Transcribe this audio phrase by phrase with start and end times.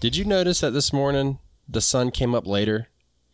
[0.00, 2.86] Did you notice that this morning the sun came up later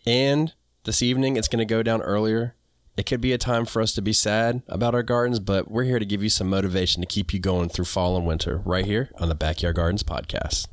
[0.06, 2.54] and this evening it's going to go down earlier?
[2.96, 5.85] It could be a time for us to be sad about our gardens, but we're
[5.85, 8.87] here to give you some motivation to keep you going through fall and winter right
[8.87, 10.69] here on the Backyard Gardens podcast.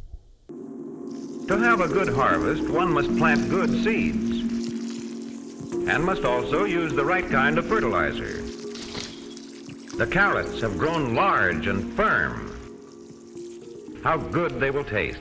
[1.49, 4.39] To have a good harvest, one must plant good seeds
[5.89, 8.41] and must also use the right kind of fertilizer.
[9.97, 12.47] The carrots have grown large and firm.
[14.05, 15.19] How good they will taste.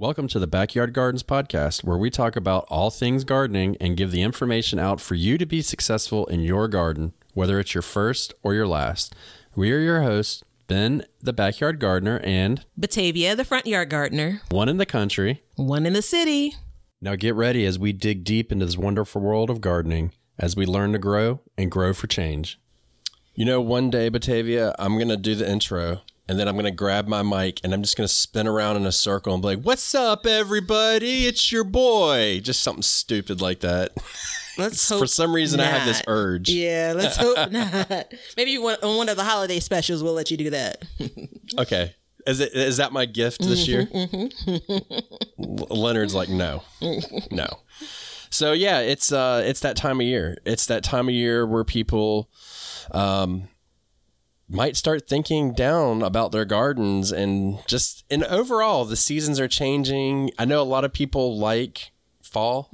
[0.00, 4.12] Welcome to the Backyard Gardens podcast, where we talk about all things gardening and give
[4.12, 8.32] the information out for you to be successful in your garden, whether it's your first
[8.44, 9.12] or your last.
[9.56, 14.68] We are your hosts, Ben, the backyard gardener, and Batavia, the front yard gardener, one
[14.68, 15.42] in the country.
[15.56, 16.54] one in the city.
[17.00, 20.64] Now get ready as we dig deep into this wonderful world of gardening as we
[20.64, 22.60] learn to grow and grow for change.
[23.34, 26.64] You know, one day, Batavia, I'm going to do the intro and then I'm going
[26.66, 29.42] to grab my mic and I'm just going to spin around in a circle and
[29.42, 31.26] be like, What's up, everybody?
[31.26, 32.40] It's your boy.
[32.42, 33.92] Just something stupid like that.
[34.58, 36.50] Let's hope For some reason, I have this urge.
[36.50, 38.12] Yeah, let's hope not.
[38.36, 40.84] Maybe one, on one of the holiday specials, we'll let you do that.
[41.56, 41.94] Okay.
[42.26, 43.88] Is it is that my gift this year?
[43.94, 46.62] L- Leonard's like, no,
[47.30, 47.46] no.
[48.30, 50.36] So yeah, it's uh, it's that time of year.
[50.44, 52.28] It's that time of year where people,
[52.90, 53.48] um,
[54.48, 60.30] might start thinking down about their gardens and just and overall the seasons are changing.
[60.38, 62.70] I know a lot of people like fall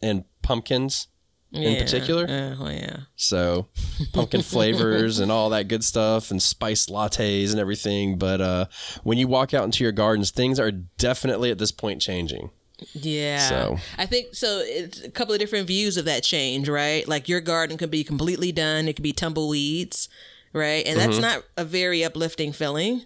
[0.00, 1.08] and pumpkins
[1.52, 1.82] in Yeah.
[1.82, 2.24] particular.
[2.24, 2.96] Uh, well, yeah.
[3.14, 3.68] So
[4.14, 8.16] pumpkin flavors and all that good stuff and spice lattes and everything.
[8.16, 8.66] But uh,
[9.02, 12.50] when you walk out into your gardens, things are definitely at this point changing.
[12.94, 13.48] Yeah.
[13.48, 14.60] So- I think so.
[14.64, 17.06] It's a couple of different views of that change, right?
[17.06, 18.88] Like your garden could be completely done.
[18.88, 20.08] It could be tumbleweeds,
[20.52, 20.86] right?
[20.86, 23.02] And that's not a very uplifting feeling.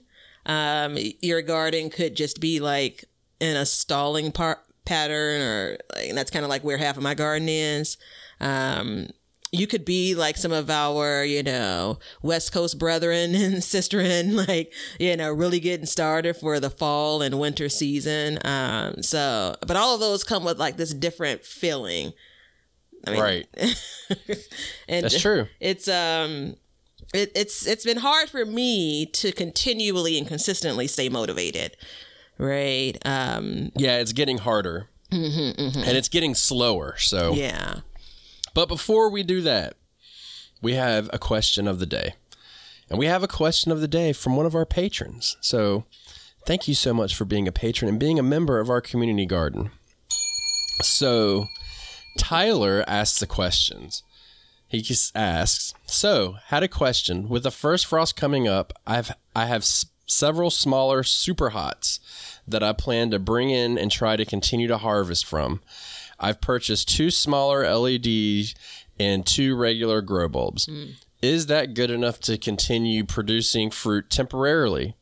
[0.46, 3.04] Um, your garden could just be like
[3.40, 7.02] in a stalling part pattern, or like, and that's kind of like where half of
[7.02, 7.96] my garden is.
[8.40, 9.08] Um,
[9.52, 14.72] you could be like some of our, you know, West Coast brethren and sisterin, like,
[14.98, 18.38] you know, really getting started for the fall and winter season.
[18.44, 22.12] Um, so, but all of those come with like this different feeling.
[23.06, 23.46] I mean, right.
[24.88, 25.46] and That's true.
[25.60, 26.56] It's, um,
[27.16, 31.76] it, it's it's been hard for me to continually and consistently stay motivated,
[32.38, 32.92] right?
[33.04, 34.88] Um, Yeah, it's getting harder.
[35.10, 36.96] And it's getting slower.
[36.98, 37.80] So, yeah,
[38.54, 39.74] but before we do that,
[40.60, 42.14] we have a question of the day.
[42.90, 45.36] And we have a question of the day from one of our patrons.
[45.40, 45.84] So,
[46.44, 49.26] thank you so much for being a patron and being a member of our community
[49.26, 49.70] garden.
[50.82, 51.46] So,
[52.18, 54.02] Tyler asks the questions.
[54.68, 57.28] He just asks, "So, had a question.
[57.28, 62.00] With the first frost coming up, I've I have s- several smaller super hots
[62.48, 65.60] that I plan to bring in and try to continue to harvest from.
[66.18, 68.54] I've purchased two smaller LEDs
[68.98, 70.66] and two regular grow bulbs.
[70.66, 70.84] Hmm.
[71.22, 74.94] Is that good enough to continue producing fruit temporarily?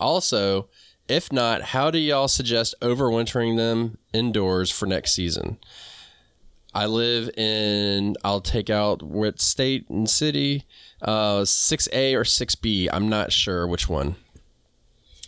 [0.00, 0.68] Also,
[1.08, 5.58] if not, how do y'all suggest overwintering them indoors for next season?
[6.74, 10.64] I live in, I'll take out what state and city,
[11.02, 12.88] uh, 6A or 6B.
[12.92, 14.16] I'm not sure which one.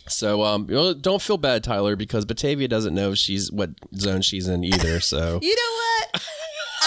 [0.07, 0.67] So um,
[1.01, 4.99] don't feel bad, Tyler, because Batavia doesn't know she's what zone she's in either.
[4.99, 6.23] So You know what?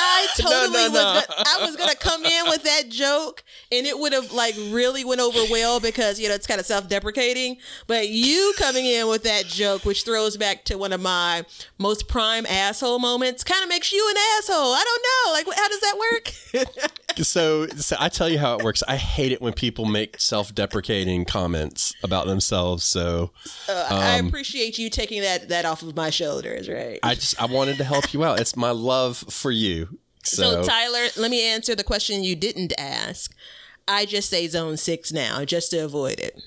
[0.00, 0.93] I totally no, was.
[0.93, 1.03] no.
[1.03, 5.05] Gonna, I was gonna come in with that joke, and it would have like really
[5.05, 7.59] went over well because you know it's kind of self-deprecating.
[7.87, 11.44] But you coming in with that joke, which throws back to one of my
[11.78, 14.72] most prime asshole moments, kind of makes you an asshole.
[14.75, 15.33] I don't know.
[15.33, 16.32] Like, how does that work?
[17.16, 18.82] so, so I tell you how it works.
[18.87, 22.84] I hate it when people make self-deprecating comments about themselves.
[22.84, 23.32] So
[23.69, 26.99] uh, I um, appreciate you taking that that off of my shoulders, right?
[27.03, 28.41] I just I wanted to help you out.
[28.41, 29.99] It's my love for you.
[30.22, 33.34] So, So, Tyler, let me answer the question you didn't ask.
[33.88, 36.41] I just say zone six now, just to avoid it.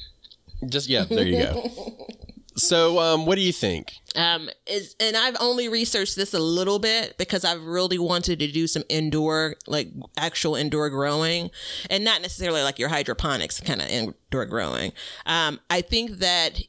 [0.69, 1.71] just yeah, there you go.
[2.55, 3.93] So, um, what do you think?
[4.15, 8.51] Um, is and I've only researched this a little bit because I've really wanted to
[8.51, 11.49] do some indoor, like actual indoor growing,
[11.89, 14.93] and not necessarily like your hydroponics kind of indoor growing.
[15.25, 16.61] Um, I think that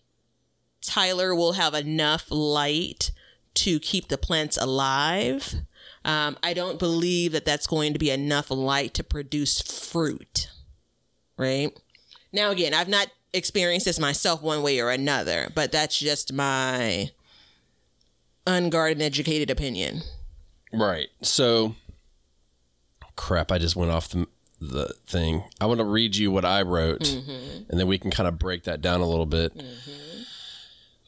[0.80, 3.10] Tyler will have enough light
[3.54, 5.54] to keep the plants alive.
[6.04, 10.48] Um, I don't believe that that's going to be enough light to produce fruit.
[11.36, 11.76] Right
[12.32, 17.10] now, again, I've not experienced this myself one way or another, but that's just my
[18.46, 20.02] unguarded, educated opinion.
[20.72, 21.08] Right.
[21.22, 21.74] So,
[23.16, 23.52] crap.
[23.52, 24.26] I just went off the
[24.60, 25.44] the thing.
[25.60, 28.64] I want to read you what I wrote, and then we can kind of break
[28.64, 29.52] that down a little bit.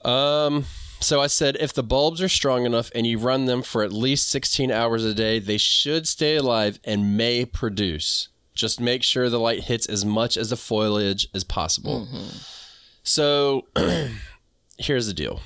[0.05, 0.67] Um,
[1.01, 3.93] so I said if the bulbs are strong enough and you run them for at
[3.93, 8.29] least 16 hours a day, they should stay alive and may produce.
[8.57, 12.09] Just make sure the light hits as much as the foliage as possible.
[13.05, 13.67] So
[14.79, 15.41] here's the deal.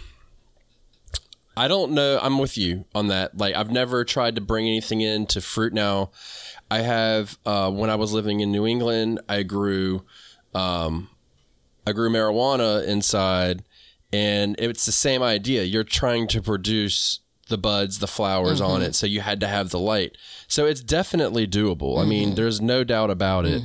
[1.57, 2.19] I don't know.
[2.23, 3.37] I'm with you on that.
[3.37, 6.11] Like, I've never tried to bring anything into fruit now.
[6.71, 10.05] I have, uh, when I was living in New England, I grew,
[10.55, 11.11] um,
[11.87, 13.65] I grew marijuana inside,
[14.13, 15.65] and it's the same idea.
[15.65, 19.69] You're trying to produce the buds, the flowers on it, so you had to have
[19.71, 20.17] the light.
[20.49, 22.01] So it's definitely doable.
[22.01, 23.63] I mean, there's no doubt about it.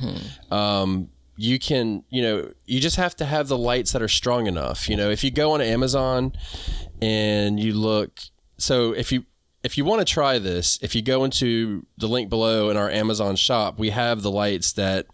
[0.52, 4.46] Um, you can, you know, you just have to have the lights that are strong
[4.46, 4.88] enough.
[4.88, 6.32] You know, if you go on Amazon
[7.00, 8.20] and you look,
[8.58, 9.24] so if you
[9.66, 12.88] if you want to try this, if you go into the link below in our
[12.88, 15.06] Amazon shop, we have the lights that,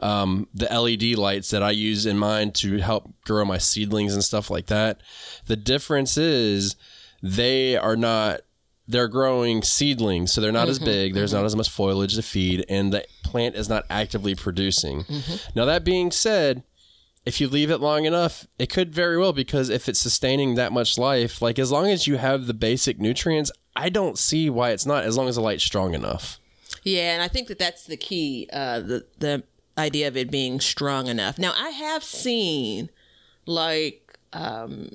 [0.00, 4.24] um, the LED lights that I use in mine to help grow my seedlings and
[4.24, 5.00] stuff like that.
[5.46, 6.74] The difference is
[7.22, 8.40] they are not,
[8.88, 12.64] they're growing seedlings, so they're not as big, there's not as much foliage to feed,
[12.68, 15.04] and the plant is not actively producing.
[15.54, 16.64] Now, that being said,
[17.26, 20.72] if you leave it long enough, it could very well because if it's sustaining that
[20.72, 24.70] much life, like as long as you have the basic nutrients, I don't see why
[24.70, 26.38] it's not as long as the light's strong enough.
[26.82, 28.48] Yeah, and I think that that's the key.
[28.52, 29.42] Uh, the the
[29.76, 31.38] idea of it being strong enough.
[31.38, 32.88] Now, I have seen
[33.46, 34.90] like um,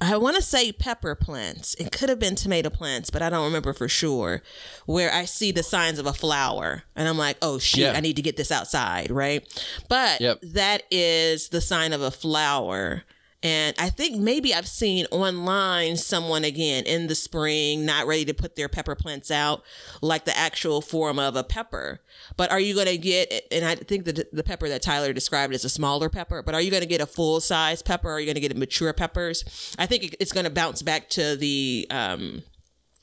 [0.00, 1.74] I want to say pepper plants.
[1.74, 4.42] It could have been tomato plants, but I don't remember for sure.
[4.86, 7.92] Where I see the signs of a flower, and I'm like, "Oh shit, Yeah.
[7.92, 9.44] I need to get this outside," right?
[9.88, 10.38] But Yep.
[10.42, 13.02] that is the sign of a flower.
[13.42, 18.34] And I think maybe I've seen online someone again in the spring, not ready to
[18.34, 19.62] put their pepper plants out,
[20.02, 22.00] like the actual form of a pepper.
[22.36, 25.54] But are you going to get, and I think that the pepper that Tyler described
[25.54, 28.08] is a smaller pepper, but are you going to get a full size pepper?
[28.08, 29.76] Or are you going to get mature peppers?
[29.78, 32.42] I think it's going to bounce back to the, um,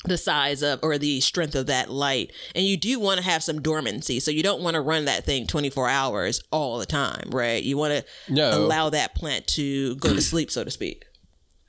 [0.07, 2.31] the size of or the strength of that light.
[2.53, 4.19] And you do want to have some dormancy.
[4.19, 7.61] So you don't want to run that thing 24 hours all the time, right?
[7.61, 8.57] You want to No.
[8.57, 11.05] allow that plant to go to sleep, so to speak.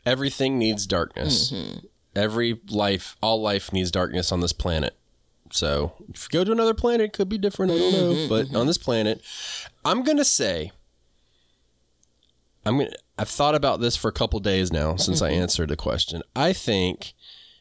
[0.04, 1.50] Everything needs darkness.
[1.50, 1.86] Mm-hmm.
[2.14, 4.96] Every life, all life needs darkness on this planet.
[5.50, 7.72] So if you go to another planet, it could be different.
[7.72, 8.12] I don't know.
[8.12, 8.56] Mm-hmm, but mm-hmm.
[8.56, 9.22] on this planet,
[9.84, 10.72] I'm going to say,
[12.64, 15.68] I'm going to, I've thought about this for a couple days now since I answered
[15.68, 16.22] the question.
[16.34, 17.14] I think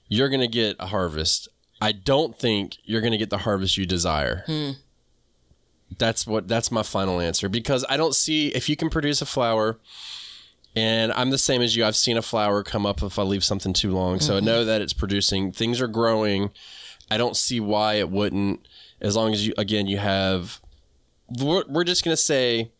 [0.08, 1.48] you're going to get a harvest.
[1.82, 4.44] I don't think you're going to get the harvest you desire.
[4.46, 4.72] Hmm.
[5.98, 9.26] That's what that's my final answer because I don't see if you can produce a
[9.26, 9.80] flower
[10.76, 11.86] and I'm the same as you.
[11.86, 14.20] I've seen a flower come up if I leave something too long.
[14.20, 14.46] So I mm-hmm.
[14.46, 15.52] know that it's producing.
[15.52, 16.50] Things are growing.
[17.10, 18.68] I don't see why it wouldn't
[19.02, 20.62] as long as you again you have
[21.40, 22.72] we're, we're just going to say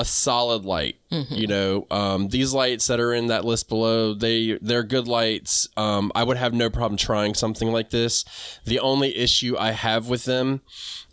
[0.00, 0.96] a solid light.
[1.30, 5.68] You know, um, these lights that are in that list below, they they're good lights.
[5.76, 8.24] Um, I would have no problem trying something like this.
[8.64, 10.62] The only issue I have with them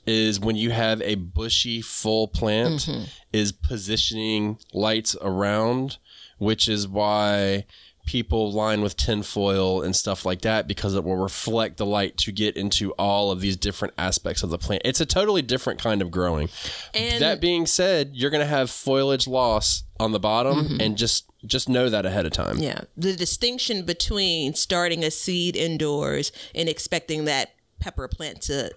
[0.06, 2.88] is when you have a bushy full plant
[3.34, 5.98] is positioning lights around,
[6.38, 7.66] which is why
[8.08, 12.32] people line with tinfoil and stuff like that because it will reflect the light to
[12.32, 14.82] get into all of these different aspects of the plant.
[14.84, 16.50] It's a totally different kind of growing.
[16.96, 20.82] And That being said, you're going to have foliage loss on the bottom, mm-hmm.
[20.82, 22.58] and just just know that ahead of time.
[22.58, 28.72] yeah, the distinction between starting a seed indoors and expecting that pepper plant to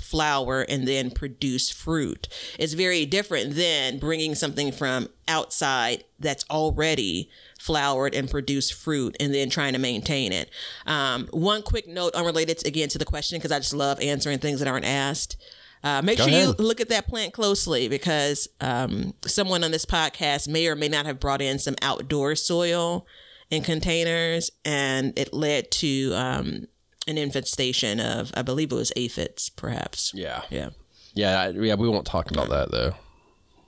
[0.00, 7.30] flower and then produce fruit is very different than bringing something from outside that's already
[7.68, 10.50] flowered and produced fruit and then trying to maintain it.
[10.86, 14.38] Um, one quick note unrelated to, again to the question because I just love answering
[14.38, 15.36] things that aren't asked.
[15.84, 19.84] Uh, make Go sure you look at that plant closely because um, someone on this
[19.84, 23.06] podcast may or may not have brought in some outdoor soil
[23.50, 26.66] in containers, and it led to um,
[27.06, 30.12] an infestation of, I believe it was aphids, perhaps.
[30.14, 30.42] Yeah.
[30.50, 30.70] Yeah.
[31.14, 32.94] Yeah, I- yeah, we won't talk about that though.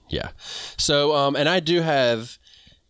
[0.09, 0.31] Yeah.
[0.77, 2.39] So, um, and I do have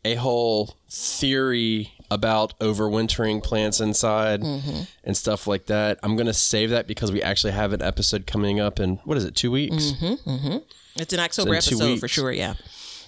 [0.04, 4.82] a whole theory about overwintering plants inside mm-hmm.
[5.04, 5.98] and stuff like that.
[6.02, 9.24] I'm gonna save that because we actually have an episode coming up in what is
[9.24, 9.92] it, two weeks?
[9.92, 10.56] Mm-hmm, mm-hmm.
[10.96, 12.32] It's an October two episode for sure.
[12.32, 12.54] Yeah.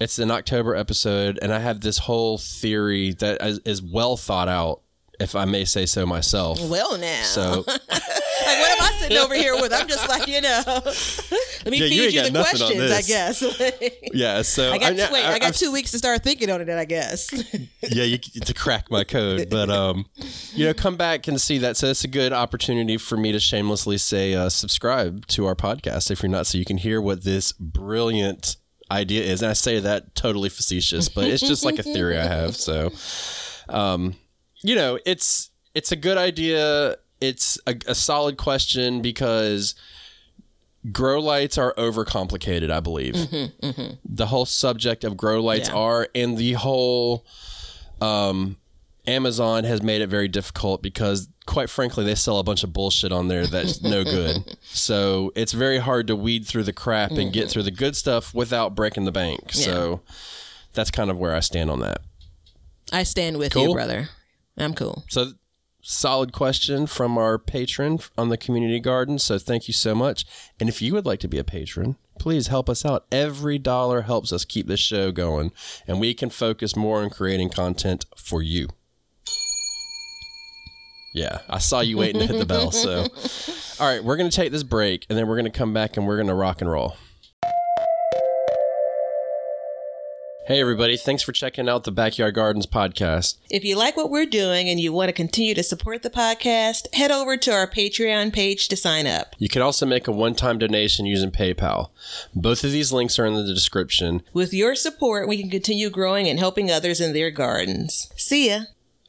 [0.01, 4.49] It's an October episode, and I have this whole theory that is, is well thought
[4.49, 4.81] out,
[5.21, 6.61] if I may say so myself.
[6.69, 7.23] Well, now.
[7.23, 9.73] So, like, what am I sitting over here with?
[9.73, 13.43] I'm just like, you know, let me Yeah, feed ain't you, the questions, I guess.
[14.13, 14.43] yeah.
[14.43, 16.69] So I got I, wait, I, got I've- two weeks to start thinking on it.
[16.69, 17.31] I guess.
[17.83, 20.07] yeah, you to crack my code, but um,
[20.55, 21.77] you know, come back and see that.
[21.77, 26.11] So it's a good opportunity for me to shamelessly say, uh, subscribe to our podcast
[26.11, 28.57] if you're not, so you can hear what this brilliant
[28.91, 29.43] idea is.
[29.43, 32.57] And I say that totally facetious, but it's just like a theory I have.
[32.57, 32.91] So,
[33.69, 34.15] um,
[34.63, 36.97] you know, it's it's a good idea.
[37.21, 39.75] It's a, a solid question because
[40.91, 42.71] grow lights are overcomplicated.
[42.71, 43.15] I believe
[44.05, 45.83] the whole subject of grow lights Mm-hmm, Yeah.
[45.83, 47.25] are, and the whole
[48.01, 48.57] um,
[49.07, 53.13] Amazon has made it very difficult because, quite frankly, they sell a bunch of bullshit
[53.13, 54.57] on there that's no good.
[54.75, 58.35] So it's very hard to weed through the crap and get through the good stuff
[58.35, 59.53] without breaking the bank.
[59.53, 60.01] So
[60.73, 61.99] that's kind of where I stand on that.
[62.93, 63.69] I stand with Cool.
[63.69, 64.09] you, brother.
[64.57, 65.05] I'm cool.
[65.09, 65.33] So,
[65.81, 69.19] solid question from our patron on the community garden.
[69.19, 70.25] So, thank you so much.
[70.61, 73.07] And if you would like to be a patron, please help us out.
[73.11, 75.53] Every dollar helps us keep this show going,
[75.87, 78.69] and we can focus more on creating content for you.
[81.15, 82.71] Yeah, I saw you waiting to hit the bell.
[82.71, 83.07] So,
[83.81, 85.97] all right, we're going to take this break, and then we're going to come back
[85.97, 86.97] and we're going to rock and roll.
[90.45, 90.97] Hey, everybody.
[90.97, 93.39] Thanks for checking out the Backyard Gardens podcast.
[93.49, 96.93] If you like what we're doing and you want to continue to support the podcast,
[96.95, 99.37] head over to our Patreon page to sign up.
[99.39, 101.91] You can also make a one time donation using PayPal.
[102.35, 104.25] Both of these links are in the description.
[104.33, 108.11] With your support, we can continue growing and helping others in their gardens.
[108.17, 108.63] See ya.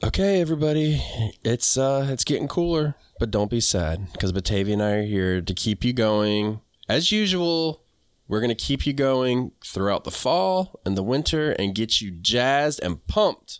[0.03, 1.01] Okay, everybody,
[1.43, 5.41] it's uh it's getting cooler, but don't be sad because Batavia and I are here
[5.41, 6.61] to keep you going.
[6.87, 7.82] As usual,
[8.27, 12.11] we're going to keep you going throughout the fall and the winter and get you
[12.11, 13.59] jazzed and pumped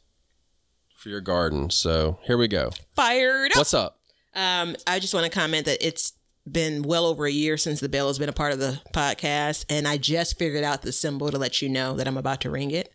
[0.95, 1.69] for your garden.
[1.69, 2.71] So, here we go.
[2.95, 3.57] Fired up.
[3.57, 3.99] What's up?
[4.35, 6.13] Um, I just want to comment that it's
[6.49, 9.65] been well over a year since the bell has been a part of the podcast,
[9.69, 12.49] and I just figured out the symbol to let you know that I'm about to
[12.49, 12.93] ring it.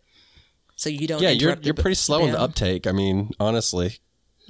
[0.75, 1.21] So you don't.
[1.21, 2.87] Yeah, you're you're the pretty slow in the uptake.
[2.87, 3.99] I mean, honestly.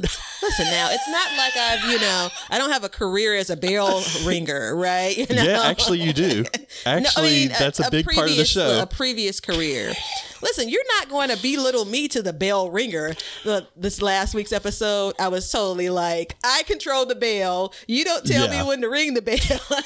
[0.02, 3.58] Listen now, it's not like I've, you know, I don't have a career as a
[3.58, 5.18] bell ringer, right?
[5.30, 5.44] You know?
[5.44, 6.46] Yeah, actually you do.
[6.86, 8.82] No, Actually, I mean, that's a, big part of the previous- show.
[8.82, 9.92] A previous career.
[10.42, 13.14] Listen, you're not going to belittle me to the bell ringer.
[13.44, 17.74] The, this last week's episode, I was totally like, I control the bell.
[17.88, 18.62] You don't tell Yeah.
[18.64, 19.38] me when to ring the bell.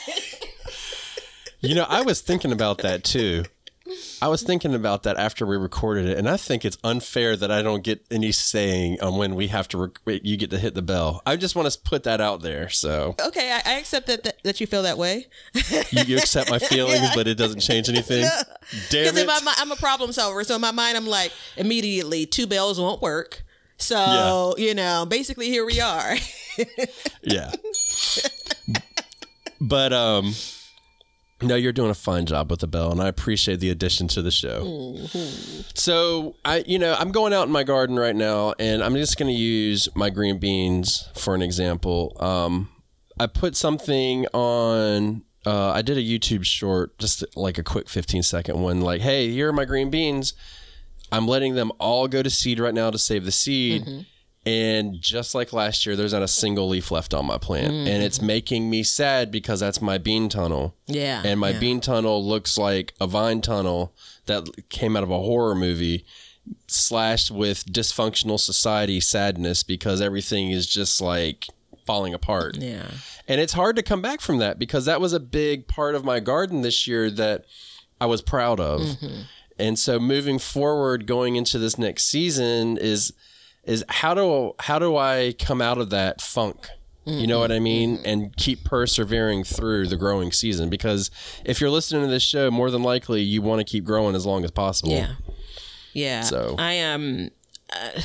[1.61, 3.45] You know, I was thinking about that too.
[4.21, 7.51] I was thinking about that after we recorded it, and I think it's unfair that
[7.51, 9.77] I don't get any saying on when we have to.
[9.77, 11.21] Rec- you get to hit the bell.
[11.25, 12.69] I just want to put that out there.
[12.69, 15.27] So okay, I, I accept that, that that you feel that way.
[15.91, 18.23] you, you accept my feelings, but it doesn't change anything.
[18.89, 19.21] Damn it!
[19.21, 20.43] in my I'm a problem solver.
[20.45, 23.43] So in my mind, I'm like, immediately, two bells won't work.
[23.77, 24.65] So, Yeah.
[24.65, 26.15] you know, basically here we are.
[27.21, 27.51] yeah.
[29.59, 30.33] but um,
[31.43, 34.21] no, you're doing a fine job with the bell, and I appreciate the addition to
[34.21, 34.97] the show.
[35.75, 39.17] So I, you know, I'm going out in my garden right now, and I'm just
[39.17, 42.15] going to use my green beans for an example.
[42.19, 42.69] Um,
[43.19, 45.23] I put something on.
[45.45, 49.29] Uh, I did a YouTube short, just like a quick 15 second one, like, "Hey,
[49.29, 50.33] here are my green beans.
[51.11, 54.05] I'm letting them all go to seed right now to save the seed."
[54.45, 57.87] And just like last year, there's not a single leaf left on my plant, mm.
[57.87, 61.21] and it's making me sad because that's my bean tunnel yeah.
[61.23, 61.59] and my yeah.
[61.59, 63.93] bean tunnel looks like a vine tunnel
[64.25, 66.05] that came out of a horror movie
[66.67, 71.47] slashed with dysfunctional society sadness because everything is just like
[71.85, 72.87] falling apart Yeah.
[73.27, 76.03] and it's hard to come back from that because that was a big part of
[76.03, 77.45] my garden this year that
[77.99, 79.21] i was proud of mm-hmm.
[79.59, 83.13] and so moving forward going into this next season is
[83.65, 86.67] is how do how do i come out of that funk
[87.05, 87.99] you know what I mean?
[88.05, 91.11] And keep persevering through the growing season because
[91.43, 94.25] if you're listening to this show, more than likely you want to keep growing as
[94.25, 94.93] long as possible.
[94.93, 95.15] Yeah.
[95.91, 96.21] Yeah.
[96.21, 97.29] So- I am.
[97.69, 97.99] Uh,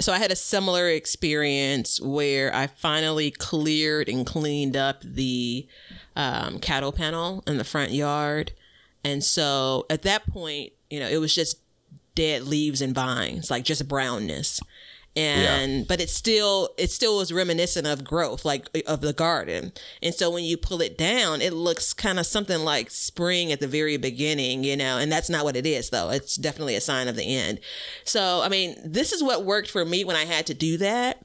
[0.00, 5.66] so I had a similar experience where I finally cleared and cleaned up the
[6.16, 8.52] um, cattle panel in the front yard,
[9.04, 11.58] and so at that point, you know, it was just
[12.14, 14.58] dead leaves and vines, like just brownness.
[15.14, 19.72] And but it still it still was reminiscent of growth, like of the garden.
[20.02, 23.60] And so when you pull it down, it looks kind of something like spring at
[23.60, 24.98] the very beginning, you know.
[24.98, 26.10] And that's not what it is, though.
[26.10, 27.60] It's definitely a sign of the end.
[28.04, 31.22] So I mean, this is what worked for me when I had to do that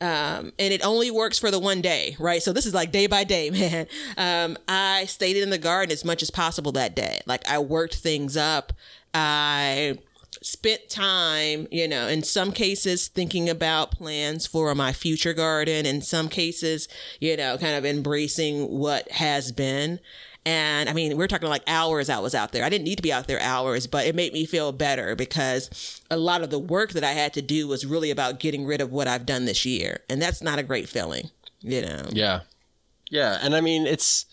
[0.00, 2.42] um, and it only works for the one day, right?
[2.42, 3.86] So this is like day by day, man.
[4.16, 7.20] Um, I stayed in the garden as much as possible that day.
[7.26, 8.72] Like I worked things up.
[9.14, 9.98] I
[10.42, 16.02] spent time, you know, in some cases thinking about plans for my future garden, in
[16.02, 16.88] some cases,
[17.20, 20.00] you know, kind of embracing what has been.
[20.46, 22.64] And I mean, we're talking like hours I was out there.
[22.64, 26.00] I didn't need to be out there hours, but it made me feel better because
[26.08, 28.80] a lot of the work that I had to do was really about getting rid
[28.80, 30.00] of what I've done this year.
[30.08, 31.30] And that's not a great feeling,
[31.62, 32.02] you know?
[32.10, 32.42] Yeah.
[33.10, 33.40] Yeah.
[33.42, 34.24] And I mean, it's,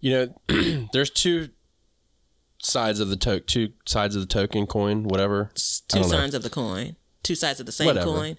[0.00, 1.50] you know, there's two,
[2.60, 5.50] sides of the to- two sides of the token coin, whatever.
[5.88, 6.96] Two sides of the coin.
[7.22, 8.06] Two sides of the same Whatever.
[8.06, 8.38] coin.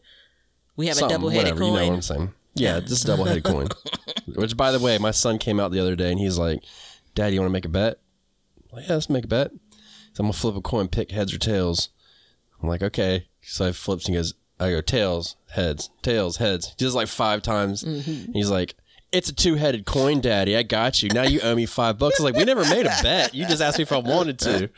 [0.75, 1.93] We have Something, a double headed whatever, You know what coin.
[1.95, 2.33] I'm saying?
[2.55, 3.67] Yeah, just double headed coin.
[4.35, 6.63] Which, by the way, my son came out the other day and he's like,
[7.15, 7.99] "Dad, you want to make a bet?"
[8.71, 9.51] I'm like, yeah, let's make a bet.
[10.13, 11.89] So I'm gonna flip a coin, pick heads or tails.
[12.61, 13.27] I'm like, okay.
[13.41, 16.67] So I flips and he goes, I go tails, heads, tails, heads.
[16.77, 17.81] He does like five times.
[17.83, 18.03] And
[18.35, 18.75] he's like,
[19.11, 20.55] it's a two headed coin, Daddy.
[20.55, 21.09] I got you.
[21.09, 22.19] Now you owe me five bucks.
[22.19, 23.33] I was like, we never made a bet.
[23.33, 24.69] You just asked me if I wanted to.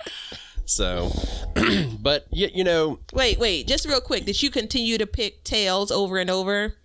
[0.65, 1.11] So,
[1.99, 4.25] but you, you know, Wait, wait, just real quick.
[4.25, 6.75] Did you continue to pick tails over and over?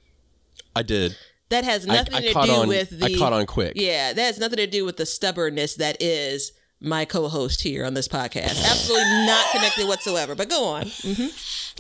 [0.75, 1.17] I did.
[1.50, 2.69] That has nothing I to do on.
[2.69, 3.73] with the I caught on quick.
[3.76, 7.95] Yeah, that has nothing to do with the stubbornness that is my co-host here on
[7.95, 8.62] this podcast.
[8.64, 10.35] Absolutely not connected whatsoever.
[10.35, 10.90] But go on.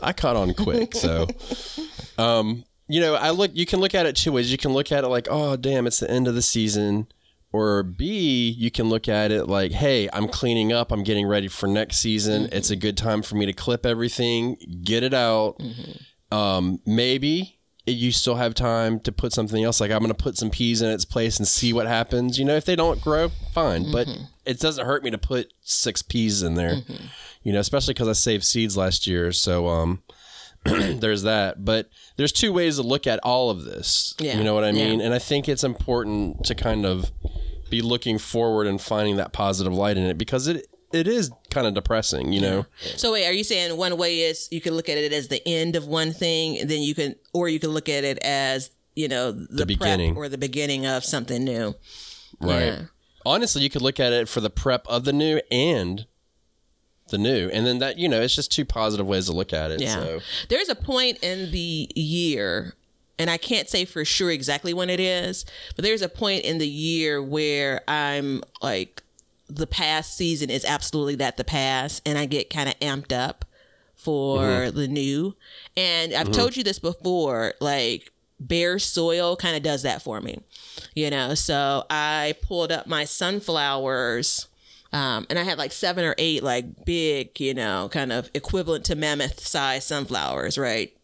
[0.02, 0.94] I caught on quick.
[0.94, 1.26] So,
[2.18, 3.50] um, you know, I look.
[3.54, 4.50] You can look at it two ways.
[4.50, 7.06] You can look at it like, oh, damn, it's the end of the season,
[7.52, 10.92] or B, you can look at it like, hey, I'm cleaning up.
[10.92, 12.48] I'm getting ready for next season.
[12.52, 15.56] It's a good time for me to clip everything, get it out.
[16.30, 19.80] Um, maybe you still have time to put something else.
[19.80, 22.38] Like I'm going to put some peas in its place and see what happens.
[22.38, 23.90] You know, if they don't grow, fine.
[23.90, 24.08] But
[24.44, 26.74] it doesn't hurt me to put six peas in there.
[27.42, 29.32] You know, especially because I saved seeds last year.
[29.32, 30.02] So um,
[31.00, 31.64] there's that.
[31.64, 34.14] But there's two ways to look at all of this.
[34.18, 34.36] Yeah.
[34.38, 34.88] You know what I Yeah.
[34.90, 35.00] mean?
[35.00, 37.10] And I think it's important to kind of
[37.70, 41.66] be looking forward and finding that positive light in it because it it is kind
[41.66, 42.32] of depressing.
[42.32, 42.66] You know.
[42.96, 45.46] So wait, are you saying one way is you can look at it as the
[45.46, 48.70] end of one thing, and then you can, or you can look at it as
[48.96, 50.16] you know the, prep beginning.
[50.16, 51.74] or the beginning of something new.
[52.40, 52.64] Right.
[52.66, 52.82] Yeah.
[53.26, 56.06] Honestly, you could look at it for the prep of the new and
[57.08, 59.70] the new, and then that you know it's just two positive ways to look at
[59.70, 59.80] it.
[59.80, 59.94] Yeah.
[59.94, 62.74] So There's a point in the year,
[63.18, 65.44] and I can't say for sure exactly when it is,
[65.76, 69.02] but there's a point in the year where I'm like,
[69.48, 73.44] the past season is absolutely that the past, and I get kind of amped up
[73.94, 74.76] for mm-hmm.
[74.76, 75.34] the new.
[75.76, 76.32] And I've mm-hmm.
[76.32, 80.40] told you this before, like, bare soil kind of does that for me,
[80.94, 81.34] you know.
[81.34, 84.47] So I pulled up my sunflowers.
[84.92, 88.84] Um, and I had like seven or eight, like big, you know, kind of equivalent
[88.86, 90.94] to mammoth size sunflowers, right?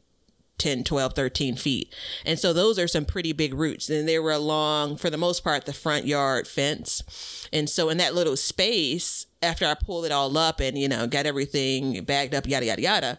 [0.59, 1.95] 10, 12, 13 feet.
[2.25, 3.91] And so those are some pretty big roots.
[3.91, 7.49] And they were along, for the most part, the front yard fence.
[7.53, 11.07] And so in that little space, after I pulled it all up and, you know,
[11.07, 13.19] got everything bagged up, yada, yada, yada,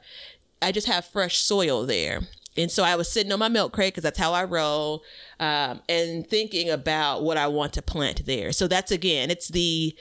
[0.61, 2.21] I just have fresh soil there.
[2.57, 5.03] And so I was sitting on my milk crate because that's how I roll,
[5.41, 8.53] um, and thinking about what I want to plant there.
[8.53, 9.93] So that's again, it's the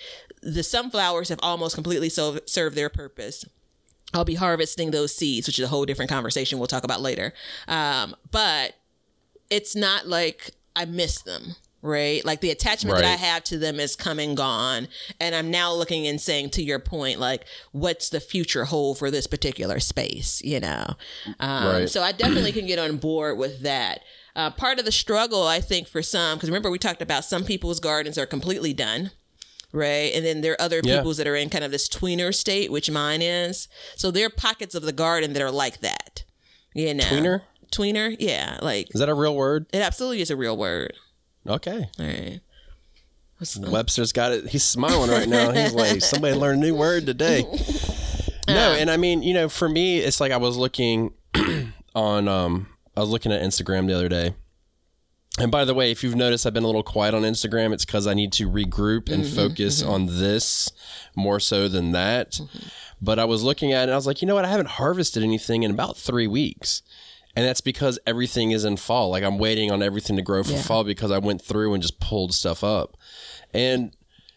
[0.44, 3.44] the sunflowers have almost completely so, served their purpose.
[4.12, 7.33] I'll be harvesting those seeds, which is a whole different conversation we'll talk about later.
[7.66, 8.74] Um, but
[9.50, 12.24] it's not like I miss them, right?
[12.24, 14.87] Like the attachment that I have to them is come and gone.
[15.18, 19.11] And I'm now looking and saying, to your point, like, what's the future hold for
[19.11, 20.94] this particular space, you know?
[21.40, 21.88] Um, Right.
[21.88, 24.00] So I definitely can get on board with that.
[24.37, 27.44] Uh, part of the struggle, I think, for some, because remember we talked about some
[27.44, 29.11] people's gardens are completely done
[29.75, 30.13] right?
[30.15, 30.99] And then there are other Yeah.
[30.99, 33.69] people's that are in kind of this tweener state, which mine is.
[33.97, 36.25] So there are pockets of the garden that are like that.
[36.75, 37.43] You know, Tweener?
[37.71, 39.67] tweener, yeah, like is that a real word?
[39.73, 40.95] it absolutely is a real word.
[41.47, 41.89] Okay.
[41.99, 42.41] All right.
[43.59, 44.49] Webster's got it.
[44.49, 45.53] He's smiling right now.
[45.53, 47.45] He's like, somebody learned a new word today.
[48.47, 51.15] No, and I mean, you know, for me, it's like I was looking
[51.95, 54.35] on, um, I was looking at Instagram the other day.
[55.38, 57.73] And by the way, if you've noticed, I've been a little quiet on Instagram.
[57.73, 59.35] It's because I need to regroup and mm-hmm.
[59.35, 59.90] focus mm-hmm.
[59.90, 60.70] on this
[61.16, 62.33] more so than that.
[62.33, 62.68] Mm-hmm.
[63.03, 64.44] But I was looking at it and I was like, you know what?
[64.44, 66.83] I haven't harvested anything in about three weeks.
[67.37, 69.11] And that's because everything is in fall.
[69.11, 70.62] Like I'm waiting on everything to grow for Yeah.
[70.62, 72.97] fall because I went through and just pulled stuff up.
[73.53, 73.97] And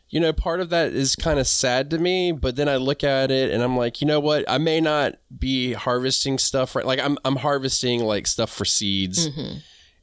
[0.10, 3.04] you know, part of that is kind of sad to me, but then I look
[3.04, 4.46] at it and I'm like, you know what?
[4.48, 6.86] I may not be harvesting stuff right.
[6.86, 9.28] Like I'm I'm harvesting like stuff for seeds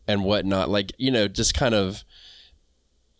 [0.06, 0.68] and whatnot.
[0.70, 2.04] Like, you know, just kind of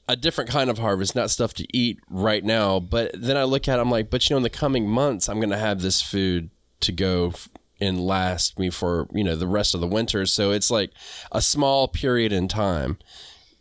[0.09, 2.79] a different kind of harvest, not stuff to eat right now.
[2.81, 5.29] But then I look at it, I'm like, but you know, in the coming months,
[5.29, 7.49] I'm gonna have this food to go f-
[7.81, 10.27] and last me for, you know, the rest of the winter.
[10.27, 10.91] So it's like
[11.33, 12.99] a small period in time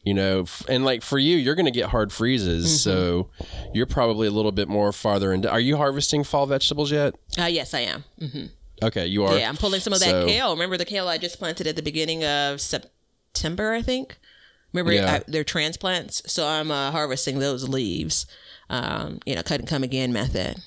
[0.05, 3.29] you know f- and like for you you're going to get hard freezes so
[3.73, 7.45] you're probably a little bit more farther into are you harvesting fall vegetables yet Uh,
[7.45, 8.03] yes, I am.
[8.83, 10.51] okay you are Yeah, I'm pulling some of that So- kale.
[10.51, 12.59] Remember the kale I just planted at the beginning of
[13.33, 14.17] September, I think.
[14.71, 15.15] Remember Yeah.
[15.15, 18.25] I, they're transplants, so I'm uh, harvesting those leaves.
[18.69, 20.57] Um, you know, cut and come again method.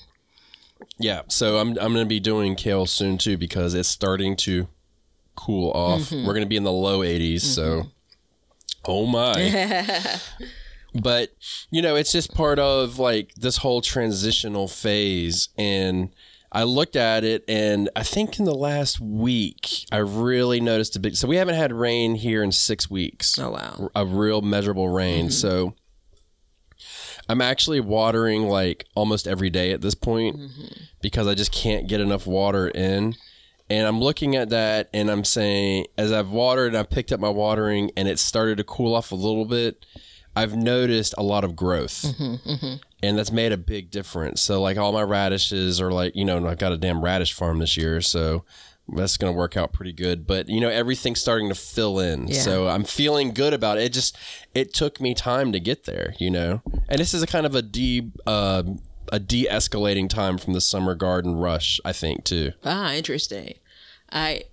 [0.99, 4.67] yeah so i'm, I'm going to be doing kale soon too because it's starting to
[5.35, 7.87] cool off we're going to be in the low 80s so
[8.85, 10.19] oh my
[11.01, 11.31] but
[11.71, 16.09] you know it's just part of like this whole transitional phase and
[16.51, 20.99] i looked at it and i think in the last week i really noticed a
[20.99, 23.37] big so we haven't had rain here in six weeks.
[23.39, 23.89] Oh, wow.
[23.95, 25.25] a real measurable rain.
[25.25, 25.31] Mm-hmm.
[25.31, 25.75] So
[27.29, 30.83] i'm actually watering like almost every day at this point mm-hmm.
[31.01, 33.15] because i just can't get enough water in.
[33.69, 37.19] And I'm looking at that and I'm saying, as I've watered and I've picked up
[37.19, 39.85] my watering and it started to cool off a little bit,
[40.35, 42.03] I've noticed a lot of growth.
[42.17, 44.41] Mm-hmm, And that's made a big difference.
[44.41, 47.59] So, like, all my radishes are like, you know, I've got a damn radish farm
[47.59, 48.01] this year.
[48.01, 48.43] So,
[48.95, 50.25] that's going to work out pretty good.
[50.25, 52.27] But, you know, everything's starting to fill in.
[52.27, 52.41] Yeah.
[52.41, 53.83] So, I'm feeling good about it.
[53.83, 54.17] It just,
[54.55, 56.63] it took me time to get there, you know?
[56.89, 58.63] And this is a kind of a de, uh,
[59.11, 62.53] a de-escalating time from the summer garden rush, I think, too.
[62.63, 63.53] Ah, interesting.
[64.11, 64.45] I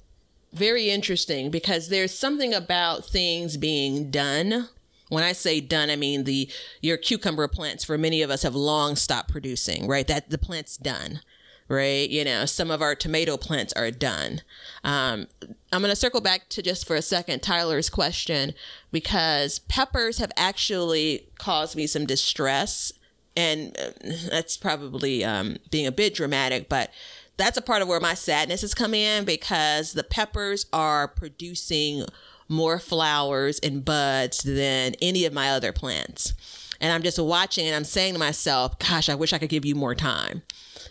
[0.52, 4.68] very interesting because there's something about things being done.
[5.14, 6.50] When I say done, I mean the
[6.80, 10.06] your cucumber plants for many of us have long stopped producing, right?
[10.06, 11.20] That the plant's done.
[11.66, 14.42] Right, you know, some of our tomato plants are done.
[14.84, 15.28] Um,
[15.72, 18.52] I'm going to circle back to just for a second Tyler's question
[18.92, 22.92] because peppers have actually caused me some distress
[23.34, 23.92] and uh,
[24.30, 26.90] that's probably um, being a bit dramatic, but
[27.36, 32.04] that's a part of where my sadness has come in because the peppers are producing
[32.48, 36.34] more flowers and buds than any of my other plants.
[36.80, 39.64] And I'm just watching and I'm saying to myself, gosh, I wish I could give
[39.64, 40.42] you more time,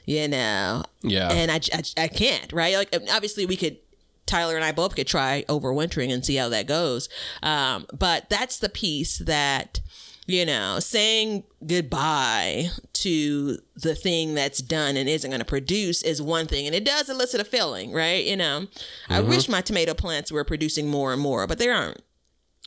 [0.05, 0.83] you know?
[1.01, 1.29] Yeah.
[1.31, 2.75] And I, I, I can't, right?
[2.75, 3.77] Like, obviously, we could
[4.25, 7.09] Tyler and I both could try overwintering and see how that goes.
[7.43, 9.81] Um, but that's the piece that,
[10.25, 16.21] you know, saying goodbye to the thing that's done and isn't going to produce is
[16.21, 16.65] one thing.
[16.65, 18.23] And it does elicit a feeling, right?
[18.23, 18.67] You know,
[19.09, 22.01] I wish my tomato plants were producing more and more, but they aren't.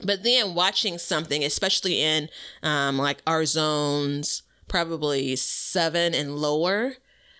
[0.04, 2.28] But then watching something, especially in
[2.62, 6.96] um, like our zones, probably seven and lower,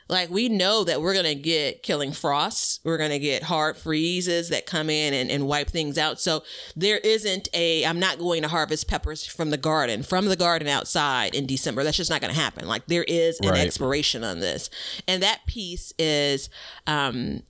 [0.08, 2.80] like we know that we're gonna get killing frosts.
[2.84, 6.20] We're gonna get hard freezes that come in and, and wipe things out.
[6.20, 6.42] So
[6.76, 10.68] there isn't a i'm not going to harvest peppers from the garden from the garden
[10.68, 11.82] outside in december.
[11.82, 12.68] That's just not gonna happen.
[12.68, 13.66] Like there is an Right.
[13.66, 14.70] expiration on this.
[15.08, 16.48] And that piece is
[16.86, 17.42] um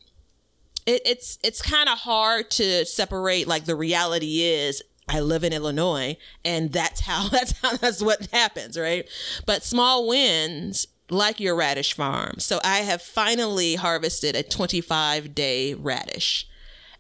[0.87, 5.53] it, it's it's kind of hard to separate like the reality is I live in
[5.53, 9.07] Illinois and that's how that's how that's what happens, right?
[9.45, 12.39] But small wins like your radish farm.
[12.39, 16.49] So I have finally harvested a 25 day radish.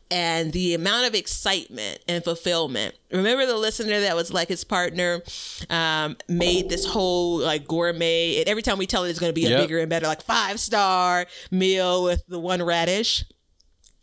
[0.08, 2.94] And the amount of excitement and fulfillment.
[3.10, 5.20] Remember the listener that was like his partner
[5.68, 8.38] um, made this whole like gourmet.
[8.38, 9.60] And every time we tell it, it's going to be a Yep.
[9.62, 13.24] bigger and better, like five star meal with the one radish.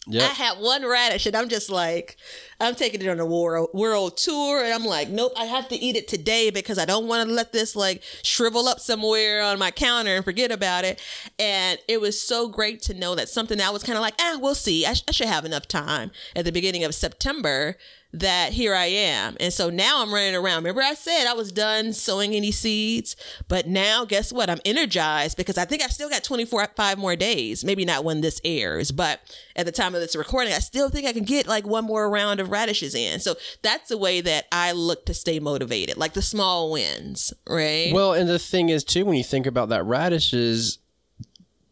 [0.08, 0.32] Yep.
[0.32, 2.18] I had one radish and I'm just like,
[2.60, 4.64] I'm taking it on a world, world tour.
[4.64, 7.34] And I'm like, nope, I have to eat it today because I don't want to
[7.34, 11.02] let this like shrivel up somewhere on my counter and forget about it.
[11.40, 14.38] And it was so great to know that something that was kind of like, ah,
[14.42, 14.86] we'll see.
[14.86, 17.78] I, sh- I should have enough time at the beginning of September
[18.14, 19.36] that here I am.
[19.40, 20.58] And so now I'm running around.
[20.58, 23.16] Remember, I said I was done sowing any seeds,
[23.48, 24.52] but now guess what?
[24.52, 27.66] I'm energized because I think I still got 24, five more days.
[27.66, 29.20] Maybe not when this airs, but
[29.56, 32.08] at the time of this recording, I still think I can get like one more
[32.08, 33.20] round of radishes in.
[33.20, 37.92] So that's the way that I look to stay motivated, like the small wins, right?
[37.92, 40.78] Well, and the thing is too, when you think about that radishes,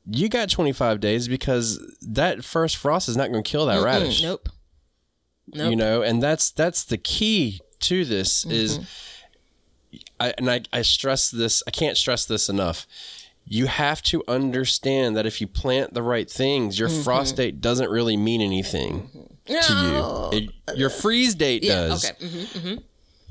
[0.09, 4.23] you got 25 days because that first frost is not going to kill that radish.
[4.23, 4.49] nope.
[5.53, 5.69] Nope.
[5.71, 9.97] You know, and that's that's the key to this is mm-hmm.
[10.19, 12.87] I and I, I stress this, I can't stress this enough.
[13.45, 17.01] You have to understand that if you plant the right things, your mm-hmm.
[17.01, 19.09] frost date doesn't really mean anything
[19.49, 20.29] No.
[20.31, 20.43] to you.
[20.43, 22.09] It, your freeze date Yeah, does.
[22.11, 22.27] okay.
[22.27, 22.75] hmm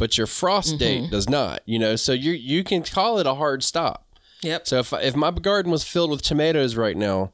[0.01, 1.61] but your frost date does not.
[1.67, 4.07] You know, so you you can call it a hard stop.
[4.43, 4.67] Yep.
[4.67, 7.33] So if if my garden was filled with tomatoes right now,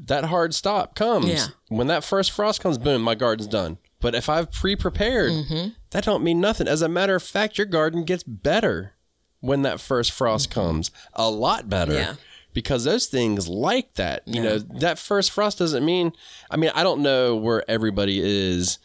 [0.00, 1.46] that hard stop comes Yeah.
[1.68, 2.76] when that first frost comes.
[2.76, 3.78] Boom, my garden's done.
[4.02, 5.68] But if I've pre-prepared, Mm-hmm.
[5.92, 6.68] that don't mean nothing.
[6.68, 8.92] As a matter of fact, your garden gets better
[9.40, 10.90] when that first frost comes.
[11.14, 11.92] A lot better.
[11.92, 12.10] Mm-hmm.
[12.10, 12.14] Yeah.
[12.52, 16.12] Because those things like that, you know, that first frost doesn't mean.
[16.50, 18.78] I mean, I don't know where everybody is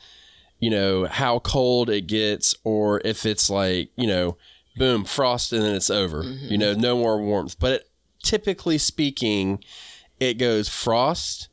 [0.59, 4.35] you know, how cold it gets or if it's like, you know,
[4.75, 6.23] boom, frost and then it's over.
[6.23, 7.59] You know, no more warmth.
[7.59, 7.89] But it,
[8.23, 9.63] typically speaking,
[10.19, 11.47] it goes frost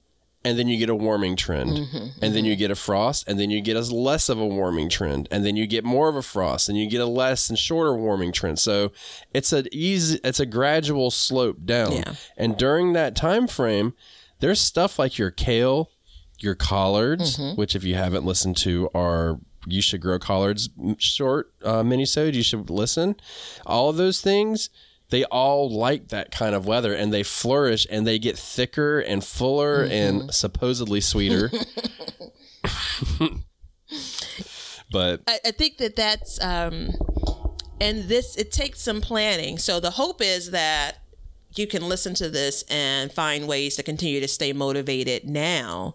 [0.44, 1.70] and then you get a warming trend.
[1.70, 2.46] Mm-hmm, and then mm-hmm.
[2.46, 5.26] you get a frost and then you get a less of a warming trend.
[5.30, 7.96] And then you get more of a frost and you get a less and shorter
[7.96, 8.58] warming trend.
[8.58, 8.92] So
[9.32, 11.92] it's an easy it's a gradual slope down.
[11.92, 12.14] Yeah.
[12.36, 13.94] And during that time frame,
[14.40, 15.90] there's stuff like your kale,
[16.38, 17.58] your collards, mm-hmm.
[17.58, 22.34] which if you haven't listened to our you should grow collards short uh, minisode.
[22.34, 23.16] You should listen.
[23.64, 24.68] All of those things,
[25.10, 29.22] they all like that kind of weather, and they flourish and they get thicker and
[29.24, 31.50] fuller and supposedly sweeter.
[34.90, 36.90] but I, I think that that's um
[37.80, 40.98] and this it takes some planning so the hope is that
[41.56, 45.94] you can listen to this and find ways to continue to stay motivated now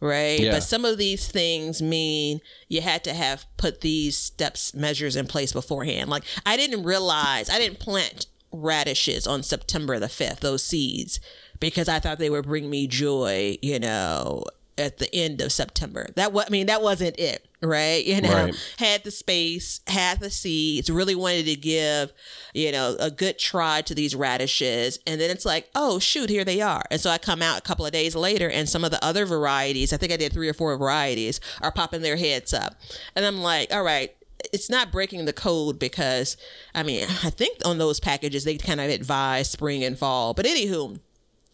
[0.00, 0.52] right Yeah.
[0.52, 5.26] but some of these things mean you had to have put these steps measures in
[5.26, 10.62] place beforehand like i didn't realize i didn't plant radishes on september the 5th those
[10.62, 11.20] seeds
[11.60, 14.44] because i thought they would bring me joy you know
[14.76, 18.32] at the end of september that was i mean that wasn't it right you know
[18.32, 18.54] Right.
[18.78, 22.12] had the space, had the seeds, really wanted to give,
[22.54, 25.00] you know, a good try to these radishes.
[25.08, 26.84] And then it's like, oh, shoot, here they are.
[26.88, 29.26] And so I come out a couple of days later, and some of the other
[29.26, 32.76] varieties, I think I did three or four varieties, are popping their heads up.
[33.16, 34.14] And I'm like, all right.
[34.52, 36.36] It's not breaking the code because,
[36.74, 40.32] I mean, I think on those packages they kind of advise spring and fall.
[40.34, 41.00] But anywho,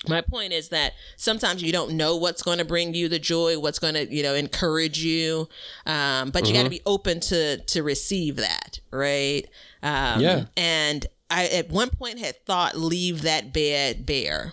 [0.07, 3.59] my point is that sometimes you don't know what's going to bring you the joy
[3.59, 5.49] what's going to you know encourage you.
[5.87, 9.45] Um, but you got to be open to to receive that right?
[9.83, 10.45] Um, Yeah.
[10.57, 14.53] and i at one point had thought leave that bed bare.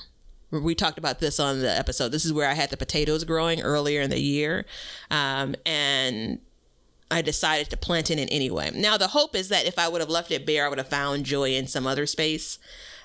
[0.52, 2.10] We talked about this on the episode.
[2.14, 4.66] This is where i had the potatoes growing earlier in the year.
[5.10, 6.40] Um, and
[7.12, 8.72] I decided to plant in it in anyway.
[8.74, 10.88] Now the hope is that if I would have left it bare, I would have
[10.88, 12.58] found joy in some other space.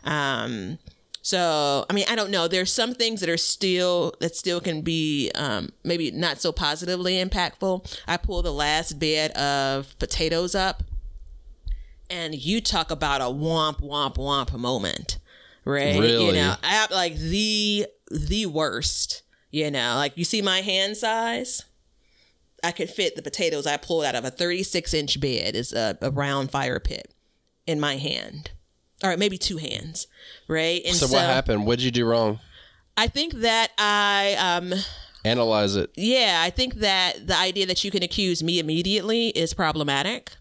[0.05, 0.79] Um,
[1.23, 2.47] so I mean, I don't know.
[2.47, 7.15] There's some things that are still that still can be um, maybe not so positively
[7.15, 8.01] impactful.
[8.07, 10.85] I pulled the last bed of potatoes up,
[12.09, 15.19] and you talk about a womp womp womp moment,
[15.65, 15.97] right?
[15.97, 19.23] You know, I like the the worst.
[19.51, 21.65] You know, like you see my hand size.
[22.67, 25.97] I could fit the potatoes I pulled out of a 36 inch bed is a,
[26.01, 27.15] a round fire pit
[27.67, 28.51] in my hand.
[29.05, 30.09] All right, maybe two hands,
[30.49, 30.83] right?
[30.85, 31.67] And so, what happened?
[31.67, 32.41] What did you do wrong?
[32.97, 34.73] I think that I, um,
[35.25, 35.91] Analyze it.
[35.97, 40.33] yeah, I think that the idea that you can accuse me immediately is problematic.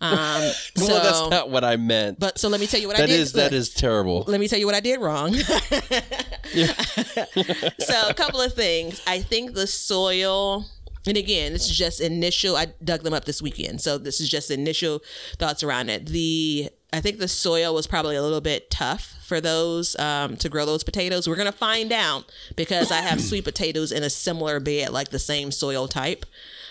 [0.00, 0.42] Um,
[0.76, 2.18] so, well, that's not what I meant.
[2.18, 3.20] but so let me tell you what that I did.
[3.20, 4.24] is that Look, is terrible.
[4.26, 5.34] let me tell you what I did wrong.
[6.54, 9.02] so a couple of things.
[9.06, 10.64] I think the soil,
[11.06, 12.56] and again, this is just initial.
[12.56, 15.02] I dug them up this weekend, so this is just initial
[15.38, 16.06] thoughts around it.
[16.06, 20.48] The I think the soil was probably a little bit tough for those um, to
[20.48, 21.28] grow those potatoes.
[21.28, 25.18] We're gonna find out because I have sweet potatoes in a similar bed, like the
[25.18, 26.26] same soil type.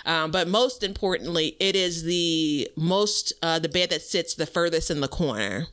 [0.06, 4.92] Um, but most importantly, it is the most uh, the bed that sits the furthest
[4.92, 5.68] in the corner.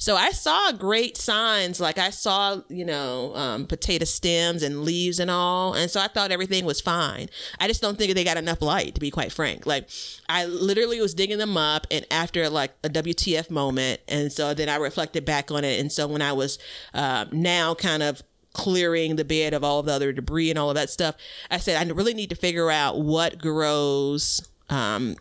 [0.00, 5.18] So I saw great signs, like I saw, you know, um, potato stems and leaves
[5.18, 7.28] and all, and so I thought everything was fine.
[7.58, 9.66] I just don't think they got enough light, to be quite frank.
[9.66, 9.88] Like
[10.28, 14.68] I literally was digging them up, and after like a WTF moment, and so then
[14.68, 16.60] I reflected back on it, and so when I was
[16.94, 20.68] uh, now kind of clearing the bed of all of the other debris and all
[20.68, 21.16] of that stuff,
[21.50, 25.16] I said I really need to figure out what grows um,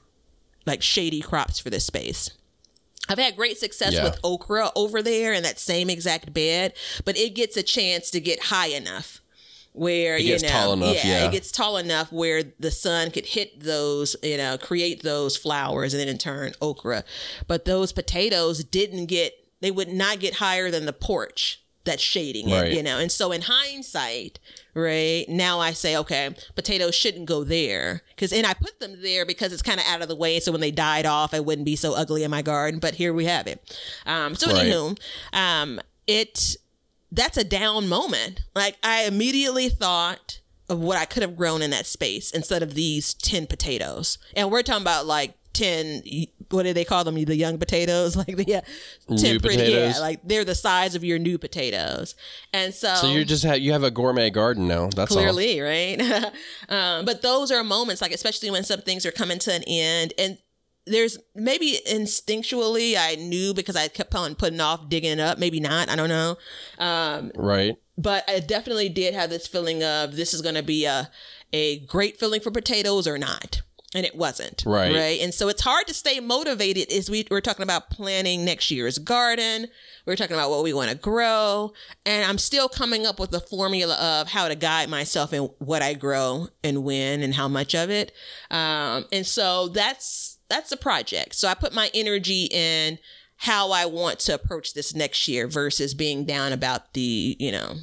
[0.67, 2.36] like shady crops for this space.
[3.09, 4.03] I've had great success Yeah.
[4.03, 6.73] with okra over there in that same exact bed,
[7.05, 9.21] but it gets a chance to get high enough
[9.73, 11.25] where It you gets know, tall enough, yeah.
[11.27, 15.93] it gets tall enough where the sun could hit those, you know, create those flowers
[15.93, 17.03] and then in turn okra.
[17.47, 22.49] But those potatoes didn't get, they would not get higher than the porch that's shading
[22.49, 22.97] it, you know.
[22.97, 24.39] And so in hindsight,
[24.77, 29.25] right now I say, okay, potatoes shouldn't go there because, and I put them there
[29.25, 30.39] because it's kind of out of the way.
[30.39, 32.79] So when they died off, it wouldn't be so ugly in my garden.
[32.79, 33.77] But here we have it.
[34.05, 34.67] Um, so Right.
[34.67, 34.97] anywho,
[35.33, 36.55] um, it
[37.11, 38.41] that's a down moment.
[38.53, 42.73] Like I immediately thought of what I could have grown in that space instead of
[42.73, 44.17] these 10 potatoes.
[44.35, 46.03] And we're talking about like 10
[46.51, 48.61] what do they call them the young potatoes like the yeah,
[49.09, 49.95] 10 New pretty potatoes?
[49.95, 52.15] yeah like they're the size of your new potatoes
[52.53, 54.89] and so So you just have you have a gourmet garden now.
[54.95, 55.17] That's all.
[55.17, 55.99] clearly right
[56.69, 60.13] um, but those are moments like especially when some things are coming to an end
[60.17, 60.37] and
[60.89, 65.59] there's maybe instinctually i knew because i kept on putting off digging it up maybe
[65.59, 66.37] not i don't know
[66.79, 67.75] um, Right.
[67.97, 71.09] but i definitely did have this feeling of this is going to be a,
[71.51, 73.61] a great feeling for potatoes or not
[73.97, 74.93] and it wasn't Right.
[74.95, 75.19] right?
[75.19, 78.97] And so it's hard to stay motivated as we we're talking about planning next year's
[78.97, 79.67] garden.
[80.05, 81.73] We're talking about what we want to grow.
[82.05, 85.81] And i'm still coming up with the formula of how to guide myself in what
[85.81, 88.11] i grow and when and how much of it.
[88.51, 91.35] Um, and so that's that's the project.
[91.35, 92.99] So i put my energy in
[93.41, 97.75] how i want to approach this next year versus being down about the you know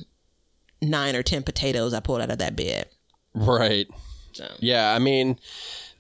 [0.83, 2.87] nine or ten potatoes i pulled out of that bed.
[3.35, 3.87] Right.
[4.33, 4.47] so.
[4.61, 5.39] Yeah, I mean,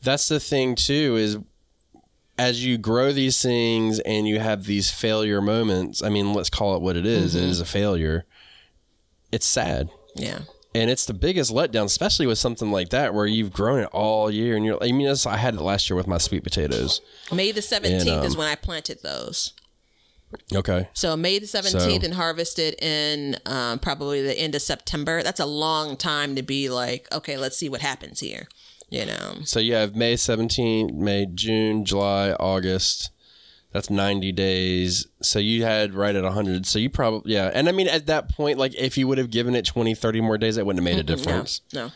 [0.04, 1.38] that's the thing too is
[2.38, 6.74] as you grow these things and you have these failure moments i mean let's call
[6.76, 7.44] it what it is, Mm-hmm.
[7.44, 8.24] it is a failure
[9.32, 10.40] it's sad Yeah.
[10.74, 14.30] and it's the biggest letdown especially with something like that where you've grown it all
[14.30, 17.00] year and you're i mean i had it last year with my sweet potatoes
[17.32, 19.54] May the 17th is um, when I planted those.
[20.54, 25.22] okay So May the 17th So- and harvested in um, probably the end of September.
[25.22, 28.46] That's a long time to be like, okay, let's see what happens here.
[28.90, 33.10] You know, so you have may 17th may june july august
[33.72, 37.72] that's 90 days so you had right at 100 so you probably yeah and i
[37.72, 40.54] mean at that point like if you would have given it 20 30 more days
[40.54, 41.90] that wouldn't have made a difference no.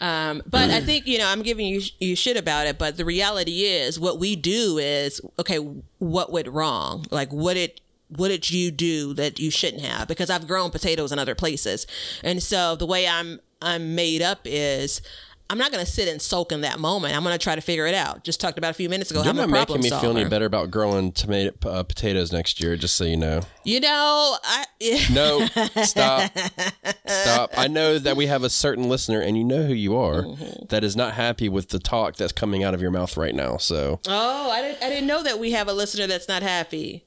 [0.00, 2.78] Um, but I think you know I'm giving you you shit about it.
[2.78, 5.58] But the reality is, what we do is okay.
[5.98, 7.04] What went wrong?
[7.10, 10.08] Like what it what did you do that you shouldn't have?
[10.08, 11.86] Because I've grown potatoes in other places,
[12.24, 15.02] and so the way I'm I'm made up is.
[15.50, 17.16] I'm not going to sit and soak in that moment.
[17.16, 18.22] I'm going to try to figure it out.
[18.22, 19.20] Just talked about a few minutes ago.
[19.22, 22.76] You're I'm not making me feel any better about growing tomato uh, potatoes next year.
[22.76, 23.40] Just so you know.
[23.64, 24.64] You know, I
[25.12, 25.44] No,
[25.84, 26.30] stop,
[27.06, 27.50] stop.
[27.56, 30.66] I know that we have a certain listener, and you know who you are, Mm-hmm.
[30.68, 33.56] that is not happy with the talk that's coming out of your mouth right now.
[33.56, 37.04] So oh, I didn't I didn't know that we have a listener that's not happy.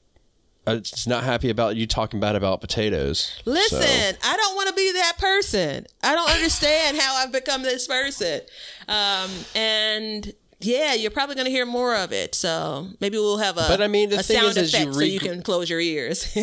[0.66, 3.40] Uh, it's not happy about you talking bad about potatoes.
[3.44, 5.86] Listen, So, I don't want to be that person.
[6.02, 8.40] I don't understand how I've become this person.
[8.88, 12.34] Um, and yeah, you're probably going to hear more of it.
[12.34, 14.94] So maybe we'll have a But I mean, the thing sound is, is you effect
[14.94, 16.34] so you can close your ears.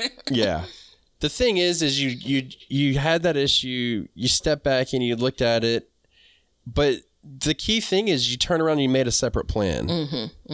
[0.30, 0.64] yeah.
[1.20, 4.06] The thing is, is you you you had that issue.
[4.14, 5.90] You step back and you looked at it,
[6.64, 9.88] but the key thing is you turn around and you made a separate plan,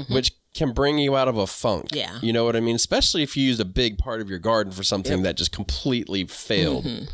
[0.09, 1.89] which can bring you out of a funk.
[1.93, 2.19] Yeah.
[2.23, 2.77] you know what I mean.
[2.77, 6.25] Especially if you used a big part of your garden for something that just completely
[6.25, 6.85] failed.
[6.85, 7.05] Mm-hmm.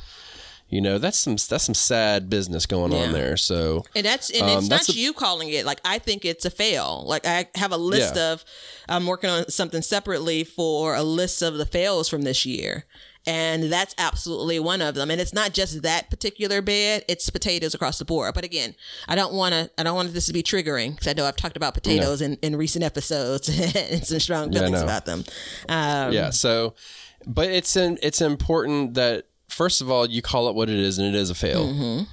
[0.69, 2.99] You know, that's some that's some sad business going Yeah.
[2.99, 3.37] on there.
[3.37, 5.67] So And that's and Um, it's not a- you calling it.
[5.67, 7.03] Like I think it's a fail.
[7.09, 8.33] Like I have a list Yeah.
[8.35, 8.45] of
[8.89, 12.85] I'm working on something separately for a list of the fails from this year.
[13.27, 15.11] And that's absolutely one of them.
[15.11, 18.33] And it's not just that particular bed, it's potatoes across the board.
[18.35, 18.75] But again,
[19.09, 21.37] I don't want to I don't want this to be triggering because I know I've
[21.37, 25.25] talked about potatoes in, in recent episodes and some strong Yeah, I feelings about them.
[25.69, 26.75] Um, yeah so
[27.27, 30.99] but it's in, it's important that first of all you call it what it is
[30.99, 32.05] and it is a fail Mm-hmm.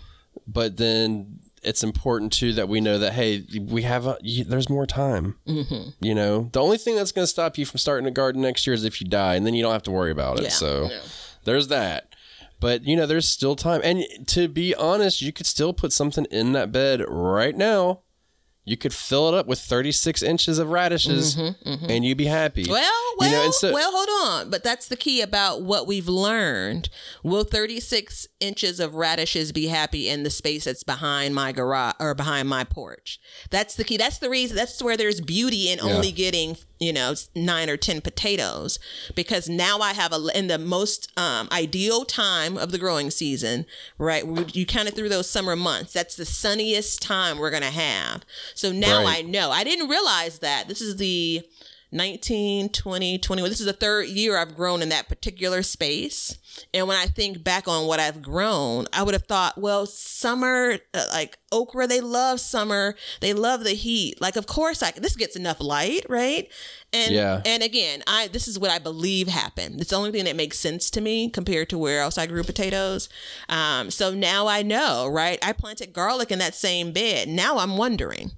[0.46, 4.70] but then it's important too that we know that hey we have a, you, there's
[4.70, 5.36] more time.
[5.48, 5.90] Mm-hmm.
[6.00, 8.68] you know the only thing that's going to stop you from starting a garden next
[8.68, 10.44] year is if you die and then you don't have to worry about it.
[10.44, 11.02] Yeah, so yeah.
[11.44, 12.14] there's that.
[12.60, 13.82] But you know there's still time.
[13.84, 18.02] And to be honest you could still put something in that bed right now
[18.70, 22.72] you could fill it up with 36 inches of radishes and you'd be happy Mm-hmm,
[22.74, 24.50] Well, well, you know, so- well, hold on.
[24.50, 26.90] But that's the key about what we've learned.
[27.24, 32.14] Will 36 inches of radishes be happy in the space that's behind my garage or
[32.14, 33.20] behind my porch?
[33.50, 33.98] That's the key.
[33.98, 34.56] That's the reason.
[34.58, 38.80] That's where there's beauty in only getting, you know, nine or 10 potatoes
[39.16, 43.66] because now I have a, in the most um, ideal time of the growing season,
[43.98, 44.24] right?
[44.56, 45.94] You kind of through those summer months.
[45.94, 48.24] That's the sunniest time we're going to have.
[48.54, 49.20] So now Right.
[49.20, 49.52] I know.
[49.52, 50.68] I didn't realize that.
[50.68, 51.44] This is the
[51.92, 53.50] 19, 20, 21.
[53.50, 56.38] This is the third year I've grown in that particular space.
[56.74, 60.80] And when I think back on what I've grown, I would have thought, well, summer,
[60.94, 62.96] uh, like okra, they love summer.
[63.22, 64.20] They love the heat.
[64.20, 66.50] Like, of course, I this gets enough light, right?
[66.92, 67.42] And Yeah.
[67.46, 69.80] and again, I this is what I believe happened.
[69.82, 72.44] It's the only thing that makes sense to me compared to where else I grew
[72.44, 73.08] potatoes.
[73.50, 75.38] Um, so now I know, right?
[75.44, 77.28] I planted garlic in that same bed.
[77.28, 78.32] Now I'm wondering,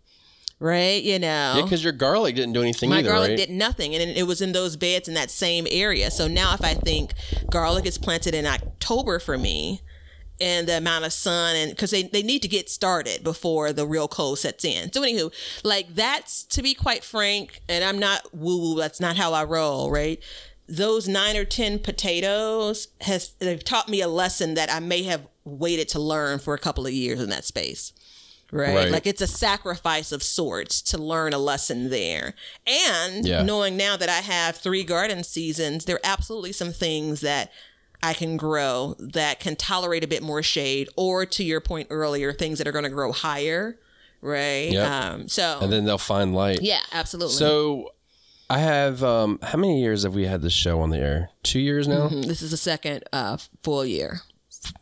[0.60, 1.02] right?
[1.02, 3.95] You know, yeah because your garlic didn't do anything my either garlic right did nothing,
[3.95, 6.12] and it was in those beds in that same area.
[6.12, 7.13] So now, if I think
[7.50, 9.82] garlic is planted in October for me,
[10.41, 13.86] and the amount of sun, and because they, they need to get started before the
[13.86, 14.91] real cold sets in.
[14.91, 18.80] So, anywho, like that's to be quite frank, and I'm not woo woo.
[18.80, 20.22] That's not how I roll, right?
[20.67, 25.28] Those nine or ten potatoes has they've taught me a lesson that I may have
[25.43, 27.91] waited to learn for a couple of years in that space
[28.52, 28.76] right?
[28.76, 28.92] Right.
[28.92, 32.34] Like it's a sacrifice of sorts to learn a lesson there.
[32.66, 33.44] And Yeah.
[33.44, 37.52] knowing now that I have three garden seasons, there are absolutely some things that
[38.02, 42.32] I can grow that can tolerate a bit more shade, or to your point earlier,
[42.32, 43.78] things that are going to grow higher,
[44.22, 44.72] right?
[44.72, 44.89] Yep.
[44.89, 47.36] Um, so and then they'll find light yeah, absolutely.
[47.36, 47.91] So
[48.50, 51.30] I have um how many years have we had this show on the air?
[51.43, 52.08] Two years now?
[52.08, 54.22] Mm, this is the second uh, full year.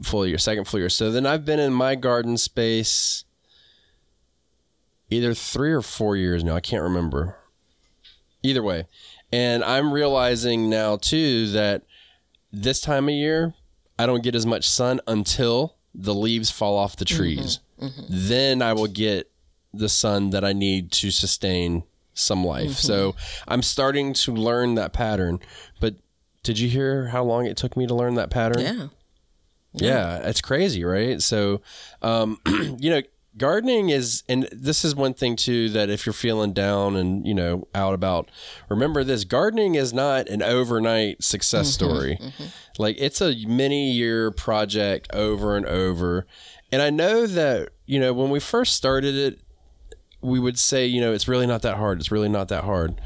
[0.03, 0.89] Full year, second full year.
[0.89, 3.24] So then I've been in my garden space
[5.10, 6.55] either three or four years now.
[6.55, 7.38] I can't remember.
[8.43, 8.86] Either way.
[9.32, 11.84] And I'm realizing now too that
[12.51, 13.53] this time of year
[13.99, 17.18] I don't get as much sun until the leaves fall off the mm-hmm.
[17.18, 17.60] trees.
[17.82, 18.05] Mm-hmm.
[18.10, 19.32] Then I will get
[19.74, 21.84] the sun that I need to sustain
[22.14, 22.70] some life.
[22.70, 22.88] Mm-hmm.
[22.88, 23.16] So
[23.47, 25.39] I'm starting to learn that pattern.
[25.80, 25.95] But
[26.43, 28.62] did you hear how long it took me to learn that pattern?
[28.62, 28.88] Yeah.
[29.74, 31.22] Yeah, it's crazy, right?
[31.22, 31.62] So,
[32.01, 32.39] um,
[32.80, 33.01] you know,
[33.38, 37.33] gardening is, and this is one thing too that if you're feeling down and you
[37.33, 38.29] know out about,
[38.69, 42.19] remember this: gardening is not an overnight success mm-hmm, story.
[42.21, 42.45] Mm-hmm.
[42.77, 46.25] Like it's a many year project over and over.
[46.71, 49.41] And I know that you know when we first started it,
[50.21, 51.99] we would say, you know, it's really not that hard.
[51.99, 52.99] It's really not that hard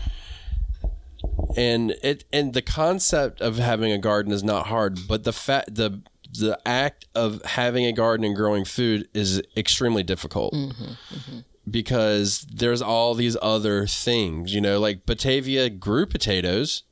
[1.56, 5.76] and it and the concept of having a garden is not hard but the fact
[5.76, 6.02] the
[6.34, 11.40] the act of having a garden and growing food is extremely difficult mm-hmm, mm-hmm.
[11.70, 16.84] because there's all these other things you know like batavia grew potatoes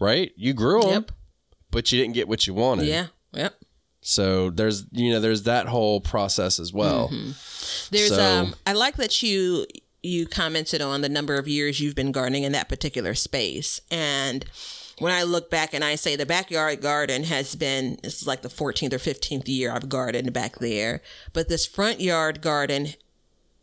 [0.00, 1.12] right you grew them Yep.
[1.70, 3.06] but you didn't get what you wanted Yeah.
[3.32, 3.54] Yep.
[4.00, 7.32] so there's you know there's that whole process as well mm-hmm.
[7.90, 9.66] There's So- um I like that you
[10.02, 13.80] you commented on the number of years you've been gardening in that particular space.
[13.90, 14.44] And
[14.98, 18.42] when I look back and I say the backyard garden has been this is like
[18.42, 22.88] the 14th or 15th year I've gardened back there, but this front yard garden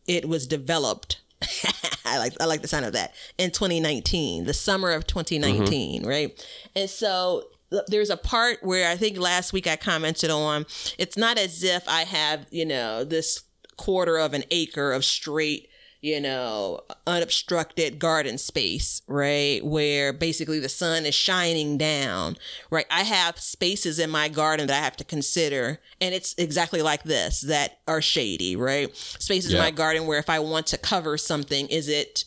[0.07, 1.21] it was developed.
[2.05, 3.13] I like I like the sound of that.
[3.37, 6.09] In 2019, the summer of 2019, mm-hmm.
[6.09, 6.47] right?
[6.75, 7.43] And so
[7.87, 10.65] there's a part where I think last week I commented on
[10.97, 13.43] it's not as if I have, you know, this
[13.77, 15.67] quarter of an acre of straight
[16.03, 19.65] you know, unobstructed garden space, right?
[19.65, 22.35] Where basically the sun is shining down,
[22.69, 22.85] right?
[22.91, 27.03] I have spaces in my garden that I have to consider, and it's exactly like
[27.03, 28.93] this that are shady, right?
[28.97, 32.25] Spaces in my garden where if I want to cover something, is it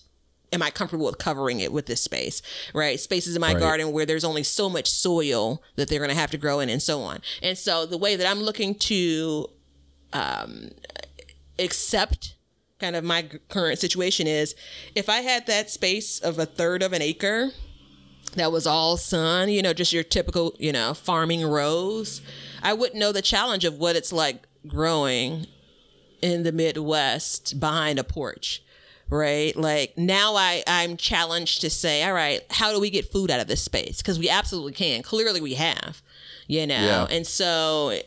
[0.54, 2.40] am I comfortable with covering it with this space,
[2.72, 2.98] right?
[2.98, 3.60] Spaces in my Right.
[3.60, 6.70] garden where there's only so much soil that they're going to have to grow in,
[6.70, 7.18] and so on.
[7.42, 9.48] And so the way that I'm looking to
[10.14, 10.70] um,
[11.58, 12.36] accept
[12.78, 14.54] kind of my current situation is
[14.94, 17.50] if I had that space of a third of an acre
[18.34, 22.20] that was all sun, you know, just your typical, you know, farming rows,
[22.62, 25.46] I wouldn't know the challenge of what it's like growing
[26.20, 28.62] in the Midwest behind a porch.
[29.08, 29.56] Right.
[29.56, 33.38] Like now I, I'm challenged to say, all right, how do we get food out
[33.38, 33.98] of this space?
[33.98, 35.02] Because we absolutely can.
[35.02, 36.02] Clearly we have,
[36.48, 36.74] you know.
[36.74, 37.06] Yeah.
[37.08, 38.00] And so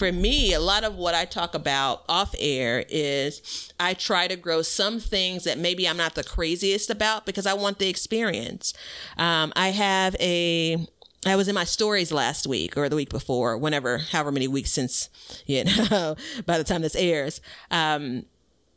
[0.00, 4.34] for me, a lot of what I talk about off air is I try to
[4.34, 8.72] grow some things that maybe I'm not the craziest about because I want the experience.
[9.18, 10.86] Um, I have a
[11.26, 14.72] I was in my stories last week or the week before, whenever, however many weeks
[14.72, 15.10] since,
[15.46, 17.42] you know, by the time this airs.
[17.70, 18.24] Um,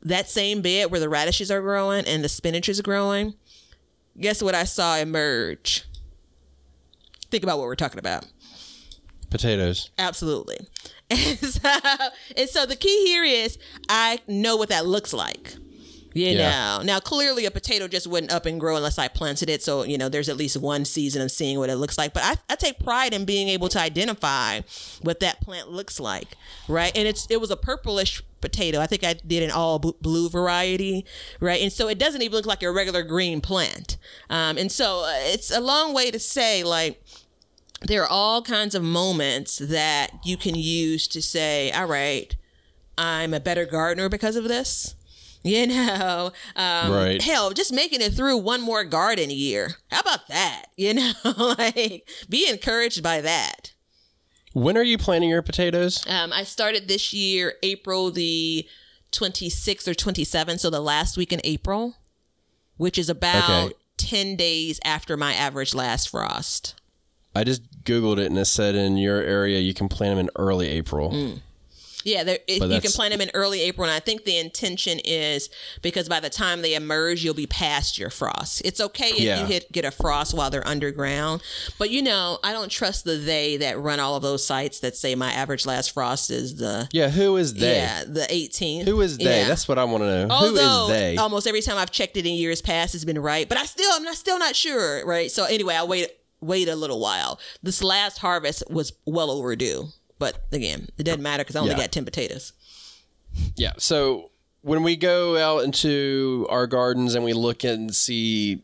[0.02, 3.36] that same bed where the radishes are growing and the spinach is growing,
[4.20, 5.86] guess what I saw emerge?
[7.32, 8.26] Think about what we're talking about.
[9.30, 10.68] potatoes Absolutely.
[11.42, 11.70] And so,
[12.38, 13.58] and so the key here is
[13.90, 15.56] I know what that looks like.
[16.16, 16.78] You Yeah.
[16.78, 19.64] know, now clearly a potato just wouldn't up and grow unless I planted it.
[19.64, 22.14] So, you know, there's at least one season of seeing what it looks like.
[22.14, 24.62] But I, I take pride in being able to identify
[25.02, 26.38] what that plant looks like.
[26.68, 26.96] Right.
[26.96, 28.80] And it's, it was a purplish potato.
[28.80, 31.04] I think I did an all b- blue variety.
[31.40, 31.62] Right.
[31.64, 33.98] And so it doesn't even look like a regular green plant.
[34.30, 37.02] Um, and so uh, it's a long way to say, like,
[37.84, 42.36] there are all kinds of moments that you can use to say, all right,
[42.98, 44.96] I'm a better gardener because of this.
[45.46, 47.22] You know, um, Right.
[47.22, 49.72] hell, just making it through one more garden year.
[49.92, 50.68] How about that?
[50.78, 53.74] You know, like be encouraged by that.
[54.54, 58.66] when are you planting your potatoes Um, I started this year, April the
[59.12, 61.98] 26th or 27th, so the last week in April,
[62.78, 63.74] which is about Okay.
[63.98, 66.76] 10 days after my average last frost.
[67.36, 70.30] I just googled it and it said in your area you can plant them in
[70.36, 71.12] early April.
[71.12, 71.42] Mm.
[72.06, 75.50] Yeah, there, you can plant them in early April, and I think the intention is
[75.82, 78.62] because by the time they emerge, you'll be past your frost.
[78.66, 79.40] It's okay if Yeah.
[79.40, 81.42] you hit get a frost while they're underground,
[81.80, 84.98] but you know I don't trust the they that run all of those sites that
[84.98, 87.76] say my average last frost is the Yeah, who is they?
[87.78, 88.84] yeah the 18th.
[88.84, 89.24] Who is they?
[89.24, 89.48] Yeah.
[89.48, 90.28] That's what I want to know.
[90.30, 91.16] Although who is they?
[91.16, 93.90] almost every time I've checked it in years past, it's been right, but I still
[93.94, 95.32] I'm not still not sure, right?
[95.32, 96.10] So anyway, I wait
[96.44, 97.40] wait a little while.
[97.62, 99.88] This last harvest was well overdue,
[100.20, 101.80] but again, it doesn't matter because I only Yeah.
[101.80, 102.54] got ten potatoes.
[103.56, 103.74] Yeah.
[103.78, 104.32] So
[104.62, 108.62] when we go out into our gardens and we look and see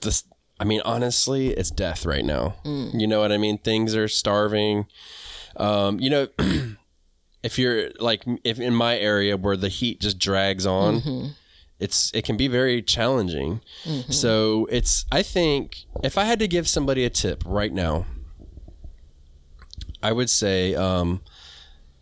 [0.00, 0.24] this,
[0.60, 2.56] I mean, honestly, it's death right now.
[2.64, 3.58] You know what I mean?
[3.58, 4.86] Things are starving.
[5.56, 6.28] Um, you know,
[7.42, 11.34] if you're like, if in my area where the heat just drags on,
[11.78, 13.60] it's it can be very challenging.
[14.10, 18.06] So it's I think if I had to give somebody a tip right now,
[20.02, 21.20] I would say, um,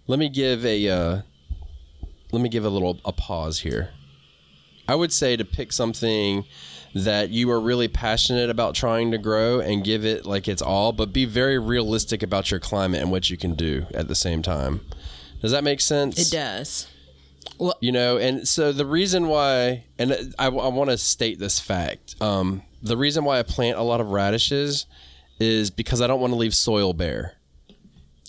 [0.07, 1.23] let me give a uh,
[2.33, 3.91] let me give a little a pause here.
[4.87, 6.45] I would say to pick something
[6.95, 10.93] that you are really passionate about trying to grow and give it like it's all,
[10.93, 14.43] but be very realistic about your climate and what you can do at the same
[14.43, 14.81] time.
[15.41, 16.19] Does that make sense?
[16.19, 16.87] It does.
[17.81, 22.17] You know and so the reason why and i, I want to state this fact
[22.21, 24.87] um, the reason why i plant a lot of radishes
[25.39, 27.35] is because i don't want to leave soil bare.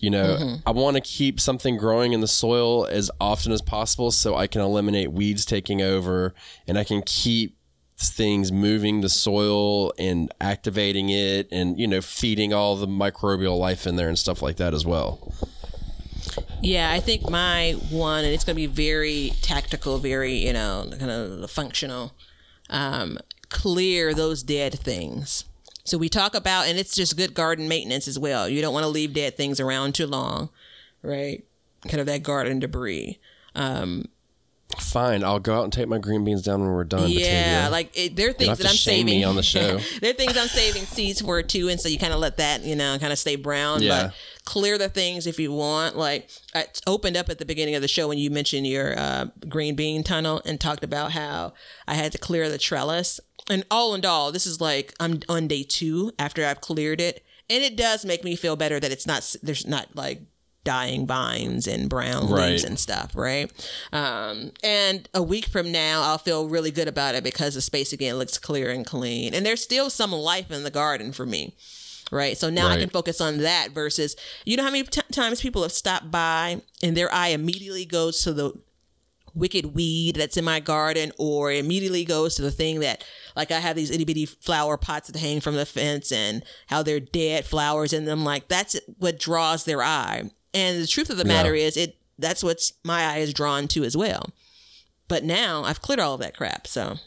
[0.01, 4.11] You know i want to keep something growing in the soil as often as possible
[4.11, 6.35] so i can eliminate weeds taking over
[6.67, 7.57] and i can keep
[7.97, 13.87] things moving the soil and activating it and you know feeding all the microbial life
[13.87, 15.33] in there and stuff like that as well
[16.61, 20.89] Yeah, I think my one, and it's going to be very tactical, very, you know,
[20.97, 22.13] kind of functional.
[22.69, 23.19] Um,
[23.49, 25.45] clear those dead things.
[25.83, 28.49] So we talk about, and it's just good garden maintenance as well.
[28.49, 30.49] You don't want to leave dead things around too long,
[31.03, 31.43] right?
[31.87, 33.19] Kind of that garden debris.
[34.79, 37.69] Fine i'll go out and take my green beans down when we're done Yeah, Batavia.
[37.71, 39.77] like it, there are things that I'm saving me on the show.
[40.01, 42.63] there are things I'm saving seeds for too, and so you kind of let that,
[42.63, 43.81] you know, kind of stay brown.
[43.83, 44.07] Yeah.
[44.07, 44.13] But
[44.43, 45.95] clear the things if you want.
[45.95, 49.25] Like I opened up at the beginning of the show when you mentioned your uh,
[49.47, 51.53] green bean tunnel and talked about how
[51.87, 53.19] I had to clear the trellis.
[53.49, 57.23] And all in all, this is like I'm on day two after I've cleared it,
[57.49, 60.23] and it does make me feel better that it's not there's not like
[60.65, 62.49] dying vines and brown Right.
[62.49, 63.49] leaves and stuff, right?
[63.93, 67.93] Um, and a week from now, I'll feel really good about it because the space
[67.93, 69.33] again looks clear and clean.
[69.33, 71.55] And there's still some life in the garden for me,
[72.11, 72.37] right?
[72.37, 75.61] So now I can focus on that versus, you know, how many t- times people
[75.61, 78.53] have stopped by and their eye immediately goes to the
[79.33, 83.03] wicked weed that's in my garden or immediately goes to the thing that
[83.35, 86.83] like I have these itty bitty flower pots that hang from the fence and how
[86.83, 91.17] they're dead flowers in them like that's what draws their eye and the truth of
[91.17, 94.31] the matter is it that's what my eye is drawn to as well
[95.07, 96.97] but now I've cleared all of that crap so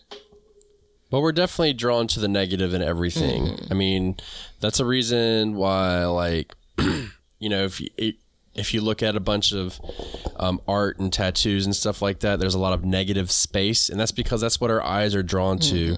[1.10, 3.44] But we're definitely drawn to the negative in everything.
[3.44, 3.72] Mm-hmm.
[3.72, 4.16] I mean,
[4.60, 8.16] that's a reason why, like, you know, if you, it,
[8.54, 9.80] if you look at a bunch of
[10.36, 13.98] um, art and tattoos and stuff like that, there's a lot of negative space, and
[13.98, 15.96] that's because that's what our eyes are drawn to.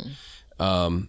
[0.60, 1.08] Um,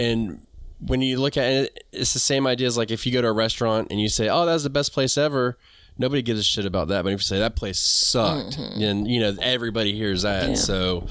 [0.00, 0.46] and
[0.80, 3.28] when you look at it, it's the same idea as like if you go to
[3.28, 5.56] a restaurant and you say, "Oh, that's the best place ever."
[5.96, 9.20] Nobody gives a shit about that, but if you say that place sucked, then you
[9.20, 10.58] know everybody hears that.
[10.58, 11.06] So,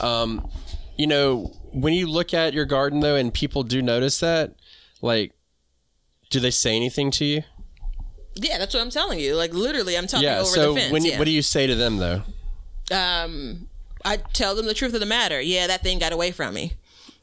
[0.00, 0.48] um,
[0.98, 4.54] you know, when you look at your garden though, and people do notice that,
[5.00, 5.32] like,
[6.28, 7.42] do they say anything to you?
[8.38, 10.40] yeah that's what I'm telling you like literally I'm talking Yeah.
[10.40, 11.18] over So the fence when you, yeah.
[11.18, 12.22] what do you say to them though?
[12.94, 13.68] um
[14.04, 16.72] I tell them the truth of the matter yeah that thing got away from me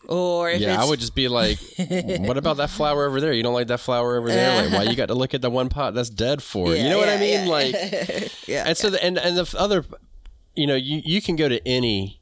[0.07, 3.33] or if Yeah, I would just be like, "What about that flower over there?
[3.33, 4.63] You don't like that flower over there?
[4.63, 6.75] Like, why you got to look at the one pot that's dead for?
[6.75, 7.45] Yeah, you know what I mean?
[7.45, 7.49] yeah.
[7.49, 7.73] Like,
[8.47, 9.85] yeah and so the, and and the other,
[10.55, 12.19] you know, you you can go to any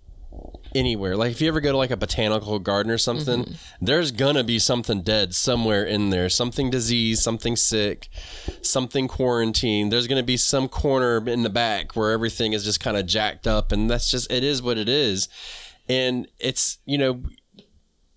[0.73, 1.17] anywhere.
[1.17, 3.85] Like if you ever go to like a botanical garden or something, Mm-hmm.
[3.85, 8.07] there's gonna be something dead somewhere in there, something diseased, something sick,
[8.61, 9.91] something quarantined.
[9.91, 13.47] There's gonna be some corner in the back where everything is just kind of jacked
[13.47, 15.27] up, and that's just it is what it is.
[15.89, 17.21] And it's you know,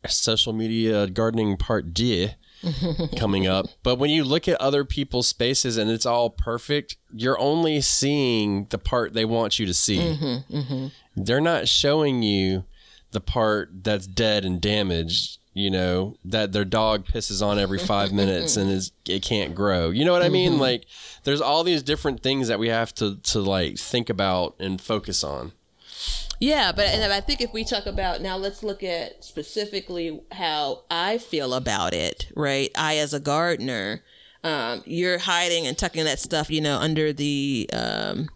[0.09, 2.31] social media gardening part D
[3.17, 3.67] coming up.
[3.83, 8.67] But when you look at other people's spaces and it's all perfect, you're only seeing
[8.71, 9.99] the part they want you to see.
[9.99, 10.87] Mm-hmm, mm-hmm.
[11.17, 12.65] They're not showing you
[13.13, 15.39] the part that's dead and damaged.
[15.57, 19.91] You know that their dog pisses on every five minutes and is it can't grow.
[19.91, 20.53] You know what I mean?
[20.53, 20.61] Mm-hmm.
[20.61, 20.87] Like,
[21.23, 25.23] there's all these different things that we have to to like think about and focus
[25.23, 25.53] on.
[26.41, 30.83] Yeah, but and I think if we talk about now, let's look at specifically how
[30.91, 32.31] I feel about it.
[32.35, 34.03] Right, I as a gardener,
[34.43, 38.29] um, you're hiding and tucking that stuff, you know, under the um,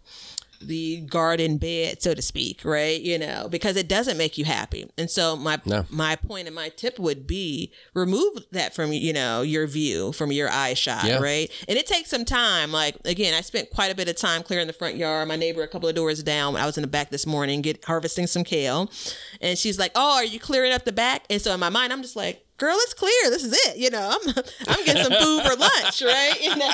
[0.61, 2.99] the garden bed, so to speak, right?
[3.01, 4.89] You know, because it doesn't make you happy.
[4.97, 5.85] And so my No.
[5.89, 10.31] my point and my tip would be remove that from you know your view, from
[10.31, 11.19] your eye shot, Yeah.
[11.19, 11.49] right?
[11.67, 12.71] And it takes some time.
[12.71, 15.27] Like again, I spent quite a bit of time clearing the front yard.
[15.27, 17.83] My neighbor, a couple of doors down, I was in the back this morning, get
[17.85, 18.91] harvesting some kale,
[19.41, 21.93] and she's like, "Oh, are you clearing up the back?" And so in my mind,
[21.93, 22.45] I'm just like.
[22.59, 23.29] Girl, it's clear.
[23.29, 23.77] This is it.
[23.77, 24.29] You know, I'm
[24.67, 26.35] I'm getting some food for lunch, right?
[26.41, 26.71] You know,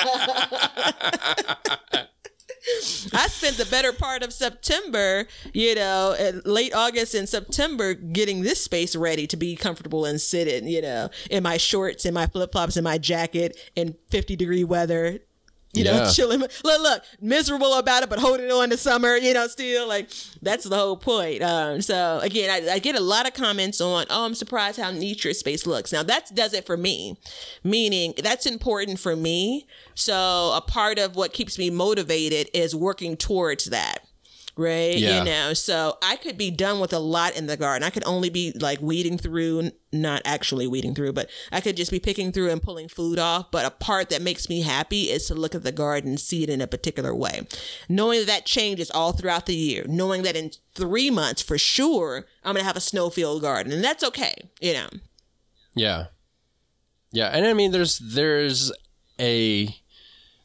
[3.14, 8.42] I spent the better part of September, you know, uh, late August and September getting
[8.42, 12.14] this space ready to be comfortable and sit in, you know, in my shorts and
[12.14, 15.20] my flip flops and my jacket in 50 degree weather.
[15.76, 16.40] You know, chilling.
[16.40, 19.18] Look, look, miserable about it, but holding on to summer.
[19.18, 20.10] You know, still like
[20.42, 21.42] that's the whole point.
[21.42, 24.92] Um, so again, I, I get a lot of comments on, oh, I'm surprised how
[24.92, 25.92] neat your space looks.
[25.92, 27.18] Now that does it for me,
[27.64, 29.68] meaning that's important for me.
[29.96, 34.05] So a part of what keeps me motivated is working towards that
[34.58, 34.98] right?
[34.98, 35.20] Yeah.
[35.20, 37.84] You know, so I could be done with a lot in the garden.
[37.84, 41.92] I could only be like weeding through, not actually weeding through, but I could just
[41.92, 43.52] be picking through and pulling food off.
[43.52, 46.44] But a part that makes me happy is to look at the garden and see
[46.44, 47.48] it in a particular way.
[47.90, 52.26] Knowing that that changes all throughout the year, knowing that in three months for sure,
[52.44, 53.72] I'm going to have a snowfield garden.
[53.72, 54.90] And that's okay, you know.
[55.76, 56.06] Yeah.
[57.12, 58.74] Yeah, and I mean there's there's
[59.20, 59.74] a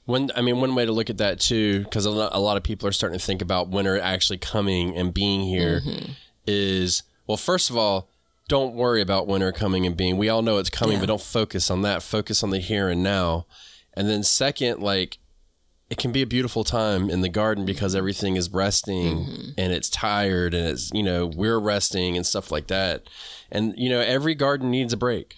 [0.04, 2.88] one I mean one way to look at that too cuz a lot, of people
[2.88, 6.12] are starting to think about winter actually coming and being here mm-hmm.
[6.46, 8.08] is well first of all
[8.50, 10.16] don't worry about winter coming and being.
[10.16, 11.02] We all know it's coming, Yeah.
[11.02, 12.02] but don't focus on that.
[12.02, 13.46] Focus on the here and now.
[13.94, 15.18] And then second, like
[15.88, 17.98] it can be a beautiful time in the garden because mm-hmm.
[17.98, 19.50] everything is resting mm-hmm.
[19.56, 23.02] and it's tired and it's you know we're resting and stuff like that
[23.50, 25.34] and you know every garden needs a break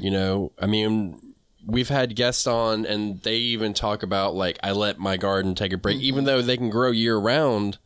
[0.00, 1.25] you know i mean
[1.66, 5.72] we've had guests on and they even talk about like i let my garden take
[5.72, 7.78] a break even though they can grow year round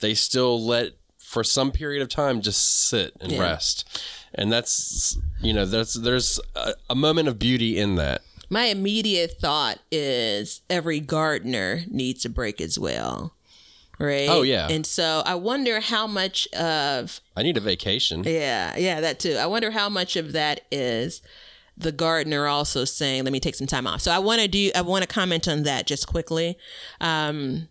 [0.00, 3.40] they still let for some period of time just sit and Yeah.
[3.40, 3.88] rest
[4.34, 9.32] and that's you know there's there's a, a moment of beauty in that My immediate
[9.40, 13.32] thought is every gardener needs a break as well.
[13.98, 14.28] Right?
[14.28, 14.66] Oh, yeah.
[14.70, 19.36] And so I wonder how much of i need a vacation yeah, yeah, that too.
[19.40, 21.22] I wonder how much of that is
[21.76, 24.70] the gardener also saying, "Let me take some time off." So I want to do.
[24.74, 26.56] I want to comment on that just quickly.
[27.00, 27.68] Um,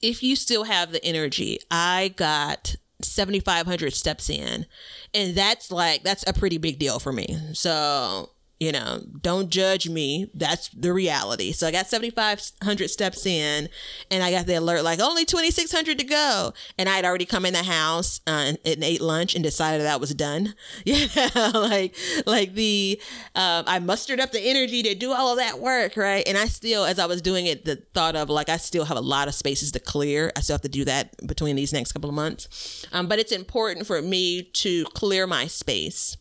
[0.00, 4.66] if you still have the energy, I got 7,500 steps in,
[5.14, 7.38] and that's like that's a pretty big deal for me.
[7.52, 8.30] So
[8.60, 10.28] you know, don't judge me.
[10.34, 11.52] That's the reality.
[11.52, 13.68] So I got 7,500 steps in,
[14.10, 17.46] and I got the alert like only 2,600 to go, and I had already come
[17.46, 20.54] in the house uh, and, ate lunch and decided that was done.
[20.84, 21.94] Yeah, like
[22.24, 23.00] like the
[23.34, 26.26] um, I mustered up the energy to do all of that work, right?
[26.26, 28.96] And I still, as I was doing it, the thought of like I still have
[28.96, 30.32] a lot of spaces to clear.
[30.34, 33.32] I still have to do that between these next couple of months, um, but it's
[33.32, 36.16] important for me to clear my space.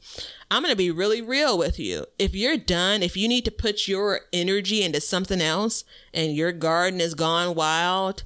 [0.50, 2.06] I'm going to be really real with you.
[2.18, 5.84] If you're done, if you need to put your energy into something else
[6.14, 8.24] and your garden is gone wild,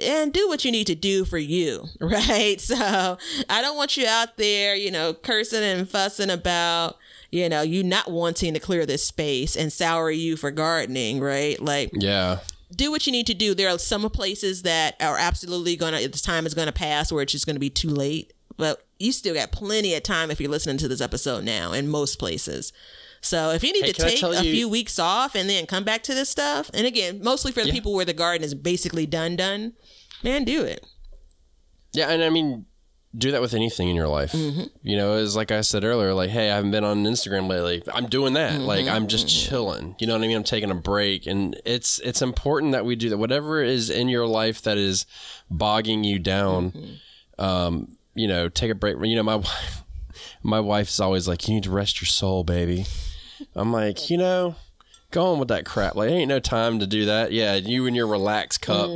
[0.00, 2.58] and do what you need to do for you, right?
[2.60, 3.18] So
[3.48, 6.96] I don't want you out there, you know, cursing and fussing about,
[7.30, 11.60] you know, you not wanting to clear this space and sour you for gardening, right?
[11.60, 12.38] Like, yeah
[12.74, 13.54] do what you need to do.
[13.54, 17.32] There are some places that are absolutely gonna the time is gonna pass where it's
[17.32, 18.32] just gonna be too late.
[18.56, 21.88] But you still got plenty of time if you're listening to this episode now in
[21.88, 22.72] most places.
[23.20, 25.84] So if you need Hey, to take a you- few weeks off and then come
[25.84, 27.72] back to this stuff, and again, mostly for the Yeah.
[27.74, 29.74] people where the garden is basically done, done,
[30.22, 30.84] man, do it.
[31.92, 32.66] Yeah, and I mean,
[33.16, 34.32] do that with anything in your life.
[34.32, 34.62] Mm-hmm.
[34.82, 37.82] You know, it's like I said earlier, like, hey, I haven't been on Instagram lately.
[37.92, 38.54] I'm doing that.
[38.54, 38.62] Mm-hmm.
[38.64, 39.94] Like, I'm just chilling.
[40.00, 40.36] You know what I mean?
[40.38, 43.18] I'm taking a break, and it's it's important that we do that.
[43.18, 45.04] Whatever is in your life that is
[45.50, 47.44] bogging you down, Mm-hmm.
[47.44, 48.96] um, you know, take a break.
[49.02, 49.82] You know, my wife,
[50.42, 52.86] my wife's always like, you need to rest your soul, baby.
[53.54, 54.56] I'm like, you know.
[55.10, 55.94] Go on with that crap.
[55.94, 57.32] Like, ain't no time to do that.
[57.32, 58.88] Yeah, you and your relaxed cup.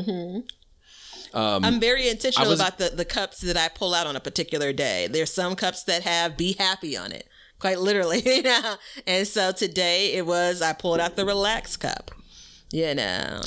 [1.35, 4.21] I'm very intentional Um, was- about the, the cups that I pull out on a
[4.21, 5.09] particular day.
[5.09, 8.77] There's some cups that have be happy on it, quite literally, you know.
[9.07, 12.13] And so today it was I pulled out the relaxed cup.
[12.73, 13.43] You know.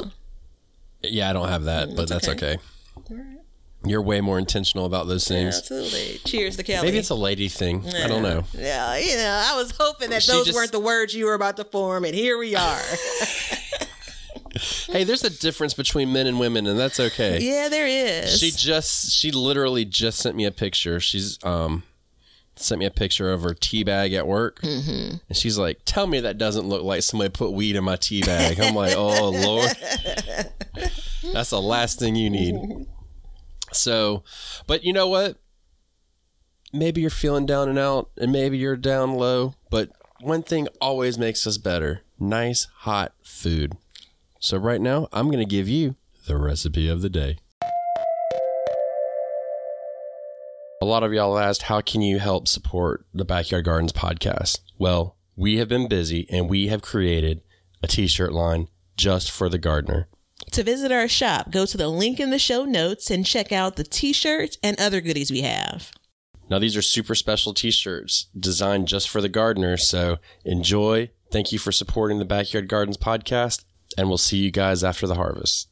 [1.02, 2.58] Yeah, I don't have that, but that's okay.
[3.86, 5.58] You're way more intentional about those things.
[5.58, 6.20] Absolutely.
[6.26, 6.86] Cheers to Kelly.
[6.88, 7.86] Maybe it's a lady thing.
[7.88, 8.44] I don't know.
[8.54, 11.34] Yeah, you know, I was hoping that She those just- weren't the words you were
[11.34, 12.82] about to form, and here we are.
[14.88, 17.40] Hey, there's a difference between men and women, and that's okay.
[17.40, 18.40] yeah, there is.
[18.40, 21.00] She just, she literally just sent me a picture.
[21.00, 21.84] She's um
[22.56, 25.18] sent me a picture of her tea bag at work, mm-hmm.
[25.30, 28.22] and she's like, "Tell me that doesn't look like somebody put weed in my tea
[28.22, 29.72] bag." I'm like, "Oh lord,
[31.34, 32.56] that's the last thing you need."
[33.72, 34.24] So,
[34.68, 35.38] but you know what?
[36.72, 39.90] Maybe you're feeling down and out, and maybe you're down low, but
[40.22, 43.74] one thing always makes us better nice, hot food.
[44.40, 45.96] So, right now, I'm going to give you
[46.28, 47.38] the recipe of the day.
[50.82, 54.60] A lot of y'all asked, how can you help support the Backyard Gardens podcast?
[54.78, 57.42] Well, we have been busy and we have created
[57.82, 58.68] a t shirt line
[58.98, 60.09] just for the gardener.
[60.52, 63.76] To visit our shop, go to the link in the show notes and check out
[63.76, 65.92] the t-shirts and other goodies we have.
[66.50, 69.78] Now, these are super special t shirts designed just for the gardener.
[69.78, 71.12] So enjoy.
[71.32, 73.64] Thank you for supporting the Backyard Gardens podcast,
[73.98, 75.69] and we'll see you guys after the harvest.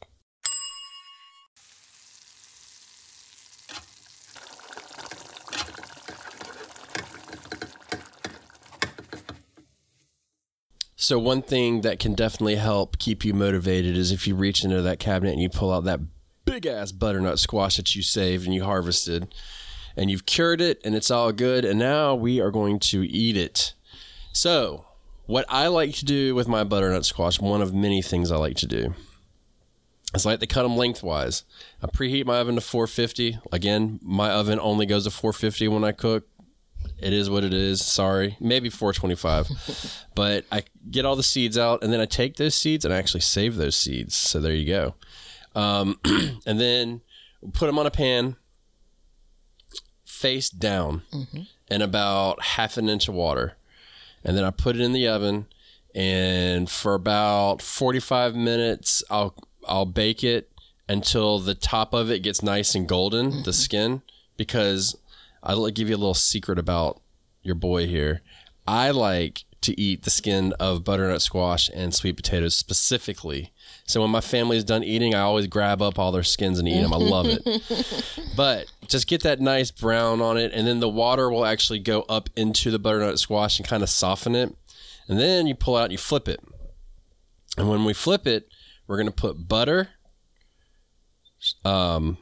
[11.08, 14.82] So, one thing that can definitely help keep you motivated is if you reach into
[14.82, 16.02] that cabinet and you pull out that
[16.44, 19.34] big ass butternut squash that you saved and you harvested,
[19.96, 21.64] and you've cured it, and it's all good.
[21.64, 23.74] And now we are going to eat it.
[24.34, 24.86] So,
[25.28, 28.58] what I like to do with my butternut squash, one of many things I like
[28.58, 28.94] to do,
[30.14, 31.46] is I like to cut them lengthwise.
[31.82, 33.40] I preheat my oven to 450.
[33.54, 36.28] Again, my oven only goes to 450 when I cook.
[37.00, 37.84] It is what it is.
[37.84, 40.06] Sorry, maybe 425.
[40.16, 42.98] but I get all the seeds out, and then I take those seeds and I
[42.98, 44.16] actually save those seeds.
[44.16, 44.96] So there you go.
[45.56, 46.00] Um,
[46.46, 47.02] and then
[47.54, 48.36] put them on a pan,
[50.06, 51.04] face down,
[51.70, 53.58] in about half an inch of water,
[54.24, 55.48] and then I put it in the oven.
[55.96, 59.36] And for about 45 minutes, I'll
[59.68, 60.52] I'll bake it
[60.88, 64.02] until the top of it gets nice and golden, the skin,
[64.38, 64.96] because
[65.44, 67.02] I'll give you a little secret about
[67.42, 68.22] your boy here.
[68.68, 73.54] I like to eat the skin of butternut squash and sweet potatoes specifically.
[73.86, 76.68] So when my family is done eating, I always grab up all their skins and
[76.68, 76.94] eat them.
[76.94, 78.22] I love it.
[78.38, 82.02] but just get that nice brown on it, and then the water will actually go
[82.04, 84.56] up into the butternut squash and kind of soften it.
[85.08, 86.42] And then you pull out and you flip it.
[87.58, 88.48] And when we flip it,
[88.88, 89.90] we're going to put butter,
[91.66, 92.18] um,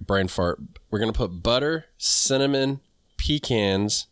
[0.00, 0.60] brain fart.
[0.90, 2.80] We're going to put butter, cinnamon,
[3.16, 4.06] pecans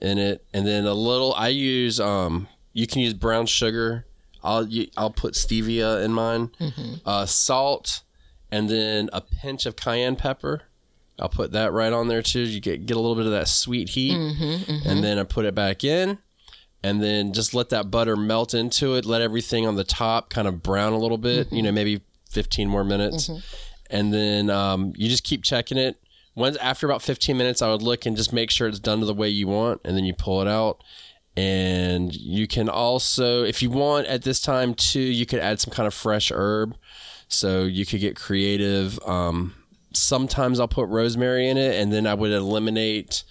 [0.00, 1.34] in it, and then a little.
[1.34, 2.48] I use um.
[2.72, 4.06] You can use brown sugar.
[4.42, 6.52] I'll I'll put stevia in mine.
[6.60, 6.94] Mm-hmm.
[7.04, 8.02] Uh, salt,
[8.50, 10.62] and then a pinch of cayenne pepper.
[11.18, 12.40] I'll put that right on there too.
[12.40, 14.88] You get get a little bit of that sweet heat, mm-hmm, mm-hmm.
[14.88, 16.16] and then I put it back in,
[16.82, 19.04] and then just let that butter melt into it.
[19.04, 21.52] Let everything on the top kind of brown a little bit.
[21.52, 22.00] You know, maybe
[22.30, 23.30] fifteen more minutes,
[23.90, 26.00] and then um, you just keep checking it.
[26.34, 29.06] Once after about fifteen minutes, I would look and just make sure it's done to
[29.06, 30.82] the way you want, and then you pull it out.
[31.36, 35.72] And you can also, if you want, at this time too, you could add some
[35.72, 36.76] kind of fresh herb.
[37.28, 38.98] So you could get creative.
[39.06, 39.54] Um,
[39.94, 43.22] sometimes I'll put rosemary in it, and then I would eliminate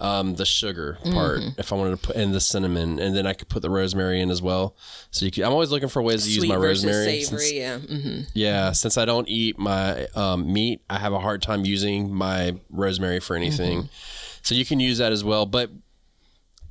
[0.00, 3.32] um, the sugar part if I wanted to put in the cinnamon, and then I
[3.34, 4.74] could put the rosemary in as well.
[5.10, 7.22] So you could, I'm always looking for ways to use my rosemary.
[7.22, 7.40] savory.
[7.40, 7.78] since- yeah.
[7.78, 12.12] hmm yeah, since I don't eat my um, meat, I have a hard time using
[12.14, 13.88] my rosemary for anything.
[14.42, 15.70] So you can use that as well, but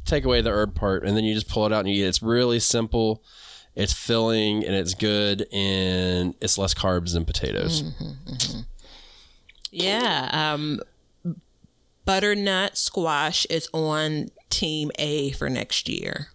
[0.05, 2.05] take away the herb part, and then you just pull it out and you eat.
[2.05, 2.09] it.
[2.09, 3.23] It's really simple.
[3.75, 7.83] It's filling and it's good, and it's less carbs than potatoes.
[9.71, 10.29] Yeah.
[10.53, 10.79] Um,
[12.09, 16.29] butternut squash is on team A for next year.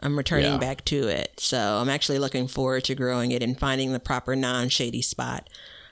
[0.00, 0.58] I'm returning Yeah.
[0.58, 1.34] back to it.
[1.38, 5.50] So I'm actually looking forward to growing it and finding the proper non shady spot.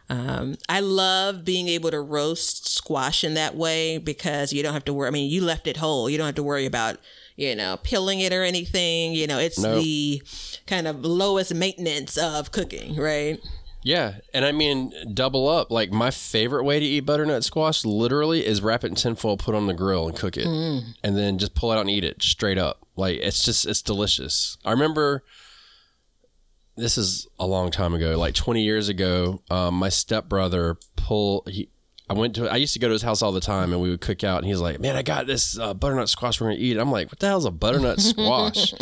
[0.09, 4.85] Um, I love being able to roast squash in that way because you don't have
[4.87, 5.09] to worry.
[5.09, 6.09] I mean, you left it whole.
[6.09, 6.97] You don't have to worry about,
[7.37, 9.13] you know, peeling it or anything.
[9.13, 9.83] You know, it's Nope.
[9.83, 10.23] the
[10.67, 13.39] kind of lowest maintenance of cooking, right?
[13.87, 15.71] Yeah, and I mean double up.
[15.71, 19.55] Like my favorite way to eat butternut squash, literally, is wrap it in tinfoil, put
[19.55, 20.45] it on the grill, and cook it,
[21.05, 22.85] and then just pull it out and eat it straight up.
[22.97, 24.59] Like it's just it's delicious.
[24.65, 25.23] I remember
[26.77, 29.43] this is a long time ago, like twenty years ago.
[29.51, 31.69] Um, my stepbrother pull he.
[32.09, 32.49] I went to.
[32.49, 34.39] I used to go to his house all the time, and we would cook out.
[34.39, 36.41] And he's like, "Man, I got this uh, butternut squash.
[36.41, 38.73] We're gonna eat." it." I'm like, "What the hell's a butternut squash?"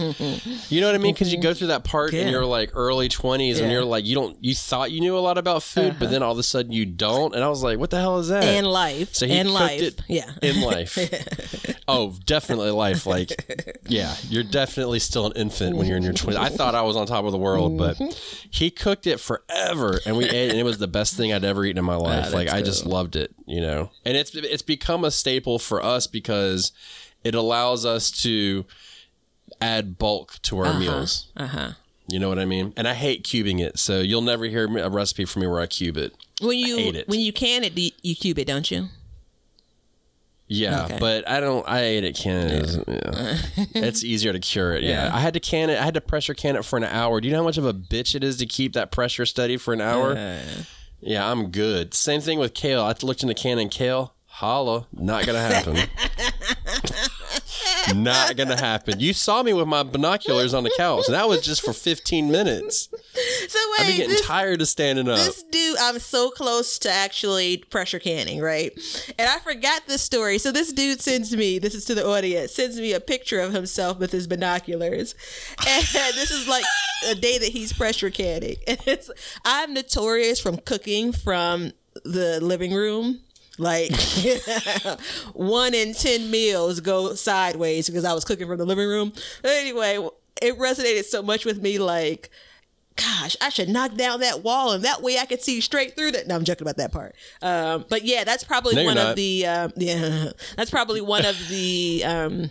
[0.70, 1.14] you know what I mean?
[1.14, 4.14] Because you go through that part in your like early 20s, and you're like, you
[4.14, 4.36] don't.
[4.44, 6.84] You thought you knew a lot about food, but then all of a sudden you
[6.84, 7.34] don't.
[7.34, 9.14] And I was like, "What the hell is that?" And life.
[9.14, 9.80] So he and cooked life.
[9.80, 10.30] it yeah.
[10.42, 10.98] in life.
[11.88, 13.06] oh, definitely life.
[13.06, 16.36] Like, yeah, you're definitely still an infant when you're in your 20s.
[16.36, 17.96] I thought I was on top of the world, but
[18.50, 21.64] he cooked it forever, and we ate, and it was the best thing I'd ever
[21.64, 22.34] eaten in my life.
[22.34, 23.90] like, I just loved it, you know.
[24.04, 26.72] And it's it's become a staple for us because
[27.22, 28.64] it allows us to
[29.60, 31.30] add bulk to our meals.
[31.36, 31.70] Uh huh.
[32.06, 32.74] You know what I mean?
[32.76, 35.66] And I hate cubing it, so you'll never hear a recipe from me where I
[35.66, 36.14] cube it.
[36.42, 37.08] When you it.
[37.08, 38.88] when you can it, you, cube it, don't you?
[40.46, 40.98] Yeah, Okay.
[41.00, 41.66] but I don't.
[41.66, 42.84] I ate it canned.
[42.86, 43.38] Yeah.
[43.74, 44.82] it's easier to cure it.
[44.82, 45.10] Yeah.
[45.12, 45.78] I had to can it.
[45.78, 47.20] I had to pressure can it for an hour.
[47.20, 49.56] Do you know how much of a bitch it is to keep that pressure steady
[49.56, 50.14] for an hour?
[51.04, 51.94] Yeah, I'm good.
[51.94, 52.82] Same thing with kale.
[52.82, 53.34] I looked in the
[53.68, 54.14] kale.
[54.26, 55.76] Holla, not gonna happen.
[57.94, 59.00] not gonna happen.
[59.00, 62.30] You saw me with my binoculars on the couch, and that was just for 15
[62.30, 62.88] minutes.
[63.48, 65.18] So I've been getting this, tired of standing up.
[65.18, 68.72] this dude, I'm so close to actually pressure canning, right?
[69.18, 70.38] And I forgot this story.
[70.38, 73.52] So this dude sends me, this is to the audience, sends me a picture of
[73.52, 75.14] himself with his binoculars,
[75.66, 76.64] and this is like
[77.08, 78.56] a day that he's pressure canning.
[78.66, 79.10] And it's
[79.44, 81.72] I'm notorious from cooking from
[82.04, 83.20] the living room.
[83.58, 83.92] Like
[85.32, 89.12] one in ten meals go sideways because I was cooking from the living room.
[89.42, 89.96] But anyway,
[90.42, 91.78] it resonated so much with me.
[91.78, 92.30] Like
[92.96, 96.12] gosh, I should knock down that wall and that way I could see straight through
[96.12, 96.26] that.
[96.26, 97.14] No, I'm joking about that part.
[97.42, 101.36] Um, but yeah, that's probably No, one of the uh, yeah, that's probably one of
[101.48, 102.50] the um,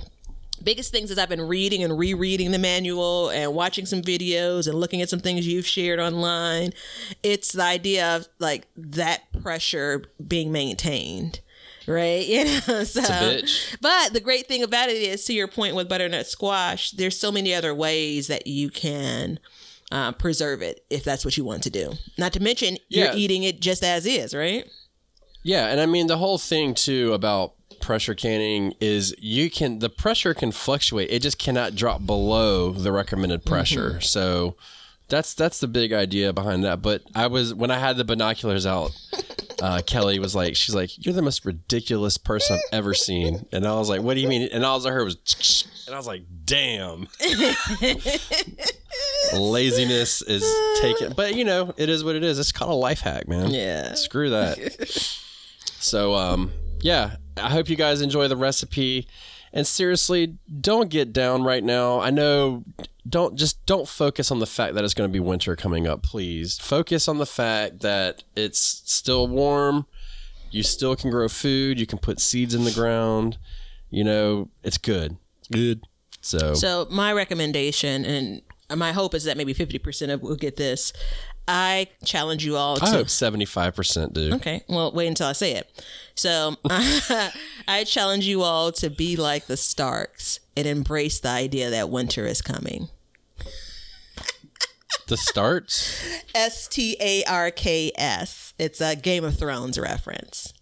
[0.63, 4.79] biggest things is I've been reading and rereading the manual and watching some videos and
[4.79, 6.71] looking at some things you've shared online.
[7.21, 11.39] It's the idea of like that pressure being maintained.
[11.85, 13.75] Right, you know, so bitch.
[13.81, 17.29] but the great thing about it is, to your point with butternut squash, there's so
[17.29, 19.37] many other ways that you can
[19.91, 21.91] uh, preserve it if that's what you want to do.
[22.17, 23.07] Not to mention, Yeah.
[23.07, 24.65] you're eating it just as is, right?
[25.43, 27.53] Yeah, and I mean the whole thing too about
[27.83, 31.09] pressure canning is you can the pressure can fluctuate.
[31.11, 33.99] It just cannot drop below the recommended pressure.
[33.99, 34.55] So
[35.09, 36.81] that's that's the big idea behind that.
[36.81, 38.97] But I was when I had the binoculars out,
[39.61, 43.67] uh, Kelly was like, she's like, "You're the most ridiculous person I've ever seen," and
[43.67, 46.07] I was like, "What do you mean?" And all I heard was, and I was
[46.07, 47.09] like, "Damn."
[49.33, 50.45] Laziness is
[50.81, 52.39] taken, but you know it is what it is.
[52.39, 53.51] It's called a life hack, man.
[53.51, 53.93] Yeah.
[53.95, 54.57] Screw that.
[55.79, 59.07] So um yeah, I hope you guys enjoy the recipe.
[59.51, 61.99] And seriously, don't get down right now.
[61.99, 62.63] I know
[63.07, 66.01] don't just don't focus on the fact that it's going to be winter coming up,
[66.03, 66.57] please.
[66.57, 69.85] Focus on the fact that it's still warm.
[70.49, 73.37] You still can grow food, you can put seeds in the ground.
[73.89, 75.17] You know, it's good.
[75.51, 75.83] Good.
[76.21, 78.41] So, So my recommendation and
[78.75, 80.93] my hope is that maybe 50% of will get this.
[81.47, 84.33] I challenge you all to I hope 75% do.
[84.35, 85.83] Okay, well, wait until I say it.
[86.15, 86.55] So,
[87.67, 92.25] I challenge you all to be like the Starks and embrace the idea that winter
[92.25, 92.89] is coming.
[95.07, 96.01] The Starks.
[96.33, 98.53] S T A R K S.
[98.57, 100.53] It's a Game of Thrones reference.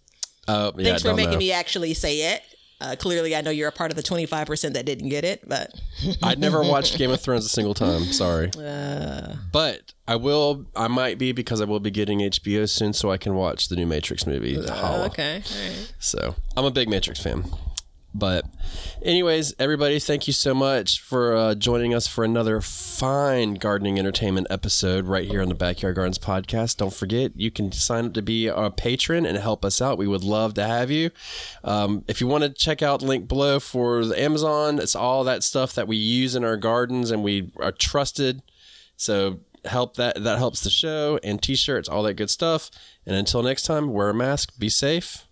[0.48, 1.38] Oh, yeah, Thanks for don't making know.
[1.38, 2.42] me actually say it.
[2.82, 5.72] Uh, clearly, I know you're a part of the 25% that didn't get it, but
[6.22, 8.02] I'd never watched Game of Thrones a single time.
[8.06, 8.50] Sorry,
[9.52, 10.66] but I will.
[10.74, 13.76] I might be because I will be getting HBO soon, so I can watch the
[13.76, 14.54] new Matrix movie.
[14.66, 15.06] Holla.
[15.06, 15.42] okay.
[15.48, 15.94] All right.
[16.00, 17.44] So I'm a big Matrix fan.
[18.14, 18.44] But,
[19.00, 24.46] anyways, everybody, thank you so much for uh, joining us for another fine gardening entertainment
[24.50, 26.76] episode right here on the Backyard Gardens podcast.
[26.76, 29.96] Don't forget, you can sign up to be a patron and help us out.
[29.96, 31.10] We would love to have you.
[31.64, 35.24] Um, if you want to check out the link below for the Amazon, it's all
[35.24, 38.42] that stuff that we use in our gardens and we are trusted.
[38.96, 42.70] So help that that helps the show and t-shirts, all that good stuff.
[43.06, 45.26] And until next time, wear a mask, be safe.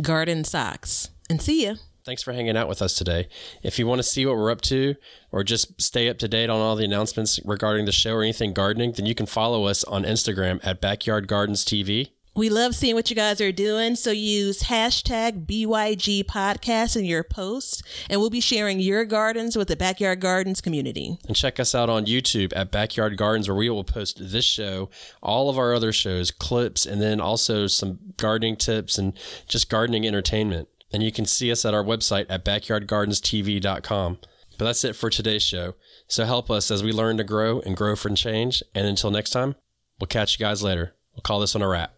[0.00, 1.10] Garden socks.
[1.28, 1.74] And see ya.
[2.04, 3.26] Thanks for hanging out with us today.
[3.64, 4.94] If you want to see what we're up to
[5.32, 8.52] or just stay up to date on all the announcements regarding the show or anything
[8.52, 12.10] gardening, then you can follow us on Instagram at Backyard Gardens TV.
[12.36, 13.96] We love seeing what you guys are doing.
[13.96, 19.68] So use hashtag BYG podcast in your post, and we'll be sharing your gardens with
[19.68, 21.18] the Backyard Gardens community.
[21.26, 24.90] And check us out on YouTube at Backyard Gardens, where we will post this show,
[25.22, 29.14] all of our other shows, clips, and then also some gardening tips and
[29.48, 30.68] just gardening entertainment.
[30.96, 34.18] And you can see us at our website at backyardgardenstv.com.
[34.56, 35.74] But that's it for today's show.
[36.08, 38.62] So help us as we learn to grow and grow for change.
[38.74, 39.56] And until next time,
[40.00, 40.94] we'll catch you guys later.
[41.12, 41.92] We'll call this one a wrap.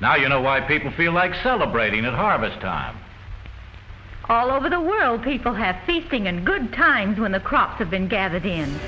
[0.00, 2.96] Now you know why people feel like celebrating at harvest time.
[4.30, 8.08] All over the world, people have feasting and good times when the crops have been
[8.08, 8.80] gathered in.